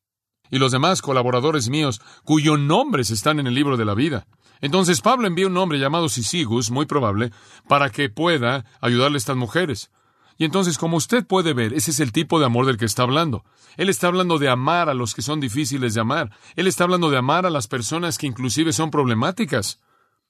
y 0.51 0.59
los 0.59 0.71
demás 0.71 1.01
colaboradores 1.01 1.69
míos, 1.69 2.01
cuyos 2.23 2.59
nombres 2.59 3.11
están 3.11 3.39
en 3.39 3.47
el 3.47 3.55
libro 3.55 3.77
de 3.77 3.85
la 3.85 3.95
vida. 3.95 4.27
Entonces 4.61 5.01
Pablo 5.01 5.27
envía 5.27 5.47
un 5.47 5.57
hombre 5.57 5.79
llamado 5.79 6.09
Sisigus, 6.09 6.71
muy 6.71 6.85
probable, 6.85 7.31
para 7.67 7.89
que 7.89 8.09
pueda 8.09 8.65
ayudarle 8.81 9.15
a 9.15 9.19
estas 9.19 9.37
mujeres. 9.37 9.91
Y 10.37 10.45
entonces, 10.45 10.77
como 10.77 10.95
usted 10.95 11.27
puede 11.27 11.53
ver, 11.53 11.73
ese 11.73 11.91
es 11.91 11.99
el 11.99 12.13
tipo 12.13 12.39
de 12.39 12.45
amor 12.45 12.65
del 12.65 12.77
que 12.77 12.85
está 12.85 13.03
hablando. 13.03 13.43
Él 13.75 13.89
está 13.89 14.07
hablando 14.07 14.39
de 14.39 14.47
amar 14.47 14.87
a 14.87 14.93
los 14.93 15.13
que 15.13 15.21
son 15.21 15.41
difíciles 15.41 15.93
de 15.93 16.01
amar. 16.01 16.31
Él 16.55 16.67
está 16.67 16.85
hablando 16.85 17.09
de 17.09 17.17
amar 17.17 17.45
a 17.45 17.49
las 17.49 17.67
personas 17.67 18.17
que 18.17 18.27
inclusive 18.27 18.71
son 18.71 18.89
problemáticas. 18.89 19.81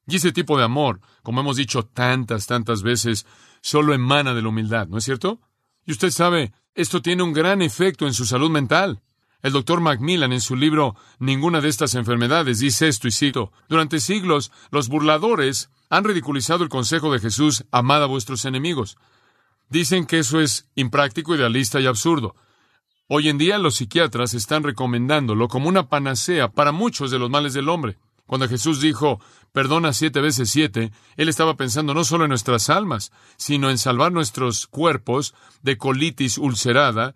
Y 0.08 0.16
ese 0.16 0.32
tipo 0.32 0.58
de 0.58 0.64
amor, 0.64 1.00
como 1.22 1.42
hemos 1.42 1.58
dicho 1.58 1.84
tantas, 1.86 2.48
tantas 2.48 2.82
veces, 2.82 3.28
solo 3.62 3.94
emana 3.94 4.34
de 4.34 4.42
la 4.42 4.50
humildad, 4.50 4.88
¿no 4.88 4.98
es 4.98 5.04
cierto? 5.04 5.42
Y 5.86 5.92
usted 5.92 6.10
sabe, 6.10 6.54
esto 6.74 7.04
tiene 7.04 7.22
un 7.22 7.32
gran 7.32 7.62
efecto 7.62 8.08
en 8.08 8.16
su 8.16 8.26
salud 8.26 8.50
mental. 8.50 9.02
El 9.42 9.54
doctor 9.54 9.80
Macmillan 9.80 10.34
en 10.34 10.42
su 10.42 10.56
libro 10.56 10.96
Ninguna 11.18 11.62
de 11.62 11.70
estas 11.70 11.96
enfermedades 11.96 12.60
dice 12.60 12.88
esto 12.88 13.08
y 13.08 13.12
cito, 13.12 13.52
Durante 13.70 14.00
siglos 14.00 14.52
los 14.70 14.90
burladores 14.90 15.70
han 15.90 16.04
ridiculizado 16.04 16.64
el 16.64 16.70
consejo 16.70 17.12
de 17.12 17.20
Jesús, 17.20 17.66
amad 17.72 18.04
a 18.04 18.08
vuestros 18.08 18.46
enemigos. 18.46 18.98
Dicen 19.70 20.06
que 20.06 20.20
eso 20.20 20.42
es 20.42 20.68
impráctico, 20.76 21.36
idealista 21.36 21.80
y 21.80 21.88
absurdo. 21.88 22.36
Hoy 23.08 23.30
en 23.30 23.38
día 23.38 23.58
los 23.58 23.76
psiquiatras 23.76 24.34
están 24.34 24.64
recomendándolo 24.64 25.48
como 25.48 25.70
una 25.70 25.88
panacea 25.88 26.50
para 26.50 26.72
muchos 26.72 27.10
de 27.10 27.18
los 27.20 27.30
males 27.30 27.54
del 27.54 27.70
hombre. 27.70 27.98
Cuando 28.28 28.48
Jesús 28.48 28.82
dijo, 28.82 29.20
perdona 29.52 29.94
siete 29.94 30.22
veces 30.22 30.52
siete, 30.52 30.92
Él 31.18 31.30
estaba 31.30 31.56
pensando 31.56 31.96
no 31.96 32.04
solo 32.04 32.26
en 32.26 32.30
nuestras 32.30 32.70
almas, 32.70 33.12
sino 33.38 33.72
en 33.72 33.80
salvar 33.80 34.12
nuestros 34.12 34.68
cuerpos 34.68 35.34
de 35.64 35.78
colitis 35.78 36.38
ulcerada, 36.38 37.16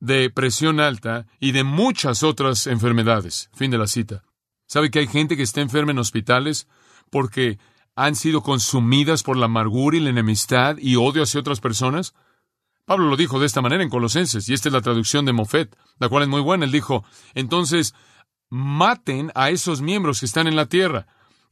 de 0.00 0.30
presión 0.30 0.80
alta 0.80 1.26
y 1.40 1.52
de 1.52 1.64
muchas 1.64 2.22
otras 2.22 2.66
enfermedades. 2.66 3.50
Fin 3.54 3.70
de 3.70 3.78
la 3.78 3.86
cita. 3.86 4.24
¿Sabe 4.66 4.90
que 4.90 4.98
hay 5.00 5.06
gente 5.06 5.36
que 5.36 5.42
está 5.42 5.60
enferma 5.60 5.92
en 5.92 5.98
hospitales 5.98 6.66
porque 7.10 7.58
han 7.96 8.16
sido 8.16 8.42
consumidas 8.42 9.22
por 9.22 9.36
la 9.36 9.46
amargura 9.46 9.96
y 9.96 10.00
la 10.00 10.10
enemistad 10.10 10.76
y 10.78 10.96
odio 10.96 11.22
hacia 11.22 11.40
otras 11.40 11.60
personas? 11.60 12.14
Pablo 12.84 13.08
lo 13.08 13.16
dijo 13.16 13.40
de 13.40 13.46
esta 13.46 13.62
manera 13.62 13.82
en 13.82 13.88
Colosenses, 13.88 14.48
y 14.48 14.52
esta 14.52 14.68
es 14.68 14.72
la 14.72 14.82
traducción 14.82 15.24
de 15.24 15.32
Mofet, 15.32 15.74
la 15.98 16.08
cual 16.08 16.24
es 16.24 16.28
muy 16.28 16.42
buena. 16.42 16.66
Él 16.66 16.72
dijo, 16.72 17.04
entonces, 17.34 17.94
maten 18.50 19.32
a 19.34 19.50
esos 19.50 19.80
miembros 19.80 20.20
que 20.20 20.26
están 20.26 20.46
en 20.46 20.56
la 20.56 20.66
tierra. 20.66 21.06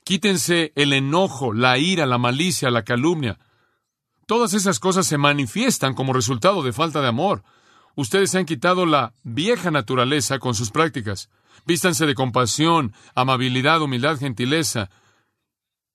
Quítense 0.04 0.72
el 0.76 0.92
enojo, 0.92 1.52
la 1.52 1.78
ira, 1.78 2.06
la 2.06 2.18
malicia, 2.18 2.70
la 2.70 2.82
calumnia. 2.82 3.38
Todas 4.26 4.52
esas 4.52 4.78
cosas 4.78 5.06
se 5.06 5.16
manifiestan 5.16 5.94
como 5.94 6.12
resultado 6.12 6.62
de 6.62 6.72
falta 6.72 7.00
de 7.00 7.08
amor. 7.08 7.44
Ustedes 7.94 8.34
han 8.34 8.46
quitado 8.46 8.86
la 8.86 9.14
vieja 9.22 9.70
naturaleza 9.70 10.38
con 10.38 10.54
sus 10.54 10.70
prácticas. 10.70 11.30
Vístanse 11.66 12.06
de 12.06 12.14
compasión, 12.14 12.92
amabilidad, 13.14 13.82
humildad, 13.82 14.18
gentileza 14.18 14.90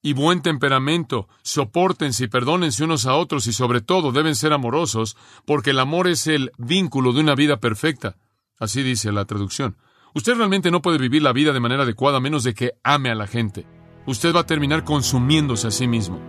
y 0.01 0.13
buen 0.13 0.41
temperamento. 0.41 1.27
Sopórtense 1.41 2.25
y 2.25 2.27
perdónense 2.27 2.83
unos 2.83 3.05
a 3.05 3.15
otros 3.15 3.47
y 3.47 3.53
sobre 3.53 3.81
todo 3.81 4.11
deben 4.11 4.35
ser 4.35 4.53
amorosos 4.53 5.17
porque 5.45 5.71
el 5.71 5.79
amor 5.79 6.07
es 6.07 6.27
el 6.27 6.51
vínculo 6.57 7.13
de 7.13 7.21
una 7.21 7.35
vida 7.35 7.57
perfecta. 7.57 8.15
Así 8.59 8.83
dice 8.83 9.11
la 9.11 9.25
traducción. 9.25 9.77
Usted 10.13 10.35
realmente 10.35 10.71
no 10.71 10.81
puede 10.81 10.97
vivir 10.97 11.21
la 11.21 11.33
vida 11.33 11.53
de 11.53 11.59
manera 11.59 11.83
adecuada 11.83 12.17
a 12.17 12.21
menos 12.21 12.43
de 12.43 12.53
que 12.53 12.73
ame 12.83 13.11
a 13.11 13.15
la 13.15 13.27
gente. 13.27 13.65
Usted 14.05 14.33
va 14.33 14.41
a 14.41 14.45
terminar 14.45 14.83
consumiéndose 14.83 15.67
a 15.67 15.71
sí 15.71 15.87
mismo. 15.87 16.19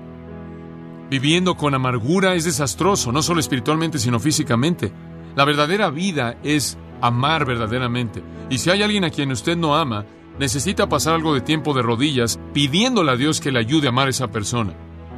Viviendo 1.10 1.56
con 1.56 1.74
amargura 1.74 2.34
es 2.34 2.44
desastroso, 2.44 3.12
no 3.12 3.22
solo 3.22 3.40
espiritualmente, 3.40 3.98
sino 3.98 4.20
físicamente. 4.20 4.92
La 5.38 5.44
verdadera 5.44 5.88
vida 5.90 6.36
es 6.42 6.76
amar 7.00 7.44
verdaderamente. 7.44 8.24
Y 8.50 8.58
si 8.58 8.70
hay 8.70 8.82
alguien 8.82 9.04
a 9.04 9.10
quien 9.10 9.30
usted 9.30 9.56
no 9.56 9.76
ama, 9.76 10.04
necesita 10.36 10.88
pasar 10.88 11.14
algo 11.14 11.32
de 11.32 11.42
tiempo 11.42 11.74
de 11.74 11.82
rodillas 11.82 12.40
pidiéndole 12.52 13.12
a 13.12 13.16
Dios 13.16 13.40
que 13.40 13.52
le 13.52 13.60
ayude 13.60 13.86
a 13.86 13.90
amar 13.90 14.08
a 14.08 14.10
esa 14.10 14.32
persona. 14.32 14.72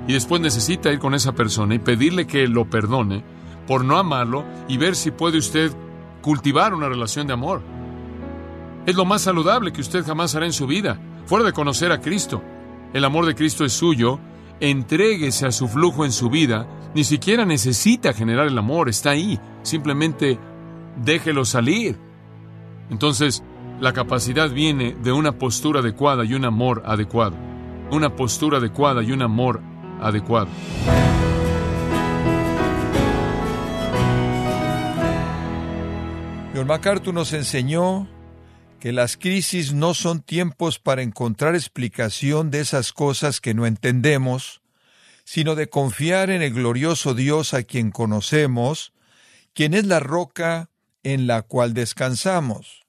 Y 0.06 0.12
después 0.12 0.42
necesita 0.42 0.92
ir 0.92 0.98
con 0.98 1.14
esa 1.14 1.32
persona 1.32 1.74
y 1.74 1.78
pedirle 1.78 2.26
que 2.26 2.46
lo 2.48 2.68
perdone 2.68 3.24
por 3.66 3.82
no 3.82 3.96
amarlo 3.96 4.44
y 4.68 4.76
ver 4.76 4.94
si 4.94 5.10
puede 5.10 5.38
usted 5.38 5.72
cultivar 6.20 6.74
una 6.74 6.90
relación 6.90 7.26
de 7.26 7.32
amor. 7.32 7.62
Es 8.84 8.96
lo 8.96 9.06
más 9.06 9.22
saludable 9.22 9.72
que 9.72 9.80
usted 9.80 10.04
jamás 10.04 10.34
hará 10.34 10.44
en 10.44 10.52
su 10.52 10.66
vida, 10.66 11.00
fuera 11.24 11.46
de 11.46 11.54
conocer 11.54 11.92
a 11.92 12.00
Cristo. 12.02 12.42
El 12.92 13.06
amor 13.06 13.24
de 13.24 13.34
Cristo 13.34 13.64
es 13.64 13.72
suyo, 13.72 14.20
entréguese 14.60 15.46
a 15.46 15.50
su 15.50 15.66
flujo 15.66 16.04
en 16.04 16.12
su 16.12 16.28
vida, 16.28 16.66
ni 16.94 17.04
siquiera 17.04 17.44
necesita 17.44 18.12
generar 18.12 18.46
el 18.46 18.58
amor, 18.58 18.88
está 18.88 19.10
ahí, 19.10 19.38
simplemente 19.62 20.38
déjelo 20.96 21.44
salir. 21.44 21.96
Entonces, 22.90 23.42
la 23.80 23.92
capacidad 23.92 24.50
viene 24.50 24.94
de 24.94 25.12
una 25.12 25.32
postura 25.32 25.80
adecuada 25.80 26.24
y 26.24 26.34
un 26.34 26.44
amor 26.44 26.82
adecuado. 26.84 27.36
Una 27.90 28.14
postura 28.14 28.58
adecuada 28.58 29.02
y 29.02 29.12
un 29.12 29.22
amor 29.22 29.60
adecuado. 30.00 30.48
John 36.54 36.66
MacArthur 36.66 37.14
nos 37.14 37.32
enseñó 37.32 38.08
que 38.80 38.92
las 38.92 39.16
crisis 39.16 39.72
no 39.72 39.94
son 39.94 40.20
tiempos 40.20 40.78
para 40.78 41.02
encontrar 41.02 41.54
explicación 41.54 42.50
de 42.50 42.60
esas 42.60 42.92
cosas 42.92 43.40
que 43.40 43.54
no 43.54 43.66
entendemos, 43.66 44.59
sino 45.30 45.54
de 45.54 45.68
confiar 45.68 46.28
en 46.28 46.42
el 46.42 46.52
glorioso 46.52 47.14
Dios 47.14 47.54
a 47.54 47.62
quien 47.62 47.92
conocemos, 47.92 48.92
quien 49.52 49.74
es 49.74 49.86
la 49.86 50.00
roca 50.00 50.70
en 51.04 51.28
la 51.28 51.42
cual 51.42 51.72
descansamos. 51.72 52.84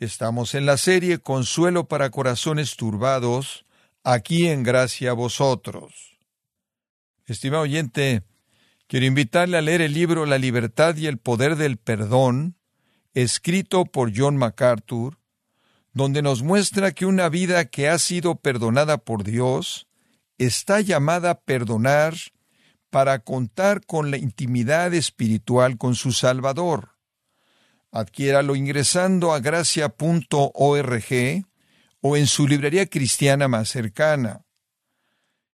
Estamos 0.00 0.56
en 0.56 0.66
la 0.66 0.78
serie 0.78 1.18
Consuelo 1.18 1.86
para 1.86 2.10
Corazones 2.10 2.74
Turbados, 2.74 3.66
aquí 4.02 4.48
en 4.48 4.64
Gracia 4.64 5.12
a 5.12 5.14
Vosotros. 5.14 6.18
Estimado 7.24 7.62
oyente, 7.62 8.24
quiero 8.88 9.06
invitarle 9.06 9.56
a 9.56 9.62
leer 9.62 9.80
el 9.80 9.94
libro 9.94 10.26
La 10.26 10.38
libertad 10.38 10.96
y 10.96 11.06
el 11.06 11.18
poder 11.18 11.54
del 11.54 11.76
perdón, 11.76 12.56
escrito 13.14 13.84
por 13.84 14.10
John 14.12 14.36
MacArthur, 14.36 15.18
donde 15.92 16.20
nos 16.20 16.42
muestra 16.42 16.90
que 16.90 17.06
una 17.06 17.28
vida 17.28 17.66
que 17.66 17.88
ha 17.88 18.00
sido 18.00 18.34
perdonada 18.34 18.98
por 18.98 19.22
Dios 19.22 19.86
está 20.44 20.80
llamada 20.80 21.30
a 21.30 21.40
perdonar 21.40 22.14
para 22.90 23.18
contar 23.18 23.84
con 23.84 24.10
la 24.10 24.16
intimidad 24.16 24.94
espiritual 24.94 25.78
con 25.78 25.94
su 25.96 26.12
Salvador. 26.12 26.90
Adquiéralo 27.90 28.56
ingresando 28.56 29.32
a 29.32 29.40
gracia.org 29.40 30.34
o 32.00 32.16
en 32.16 32.26
su 32.26 32.46
librería 32.46 32.86
cristiana 32.86 33.48
más 33.48 33.68
cercana. 33.68 34.44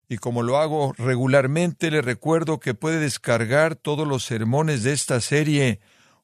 Y 0.09 0.17
como 0.17 0.41
lo 0.41 0.57
hago 0.57 0.93
regularmente, 0.97 1.91
le 1.91 2.01
recuerdo 2.01 2.59
que 2.59 2.73
puede 2.73 2.99
descargar 2.99 3.75
todos 3.75 4.07
los 4.07 4.25
sermones 4.25 4.83
de 4.83 4.93
esta 4.93 5.21
serie 5.21 5.79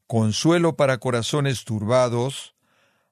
Consuelo 0.08 0.76
para 0.76 0.98
Corazones 0.98 1.64
Turbados, 1.64 2.56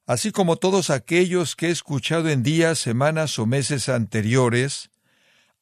así 0.05 0.31
como 0.31 0.57
todos 0.57 0.89
aquellos 0.89 1.55
que 1.55 1.67
he 1.67 1.71
escuchado 1.71 2.29
en 2.29 2.41
días, 2.41 2.79
semanas 2.79 3.37
o 3.37 3.45
meses 3.45 3.89
anteriores, 3.89 4.89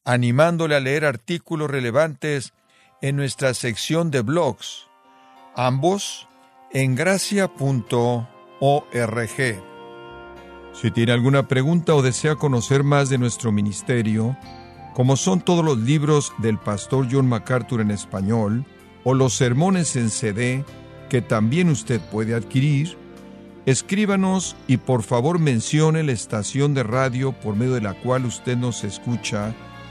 animándole 0.04 0.74
a 0.74 0.80
leer 0.80 1.04
artículos 1.04 1.70
relevantes 1.70 2.52
en 3.00 3.16
nuestra 3.16 3.54
sección 3.54 4.10
de 4.10 4.22
blogs, 4.22 4.86
ambos 5.56 6.28
en 6.72 6.94
gracia.org. 6.94 7.52
Si 10.72 10.90
tiene 10.90 11.12
alguna 11.12 11.48
pregunta 11.48 11.94
o 11.94 12.02
desea 12.02 12.36
conocer 12.36 12.82
más 12.82 13.10
de 13.10 13.18
nuestro 13.18 13.52
ministerio, 13.52 14.36
como 14.94 15.16
son 15.16 15.40
todos 15.40 15.64
los 15.64 15.78
libros 15.78 16.32
del 16.38 16.58
pastor 16.58 17.06
John 17.10 17.28
MacArthur 17.28 17.80
en 17.80 17.90
español, 17.90 18.64
o 19.04 19.14
los 19.14 19.34
sermones 19.34 19.96
en 19.96 20.10
CD 20.10 20.64
que 21.08 21.20
también 21.20 21.68
usted 21.68 22.00
puede 22.00 22.34
adquirir, 22.34 22.96
escríbanos 23.66 24.56
y 24.66 24.78
por 24.78 25.02
favor 25.02 25.38
mencione 25.38 26.02
la 26.02 26.12
estación 26.12 26.72
de 26.72 26.82
radio 26.82 27.32
por 27.32 27.54
medio 27.54 27.74
de 27.74 27.80
la 27.80 27.94
cual 27.94 28.24
usted 28.24 28.56
nos 28.56 28.84
escucha 28.84 29.54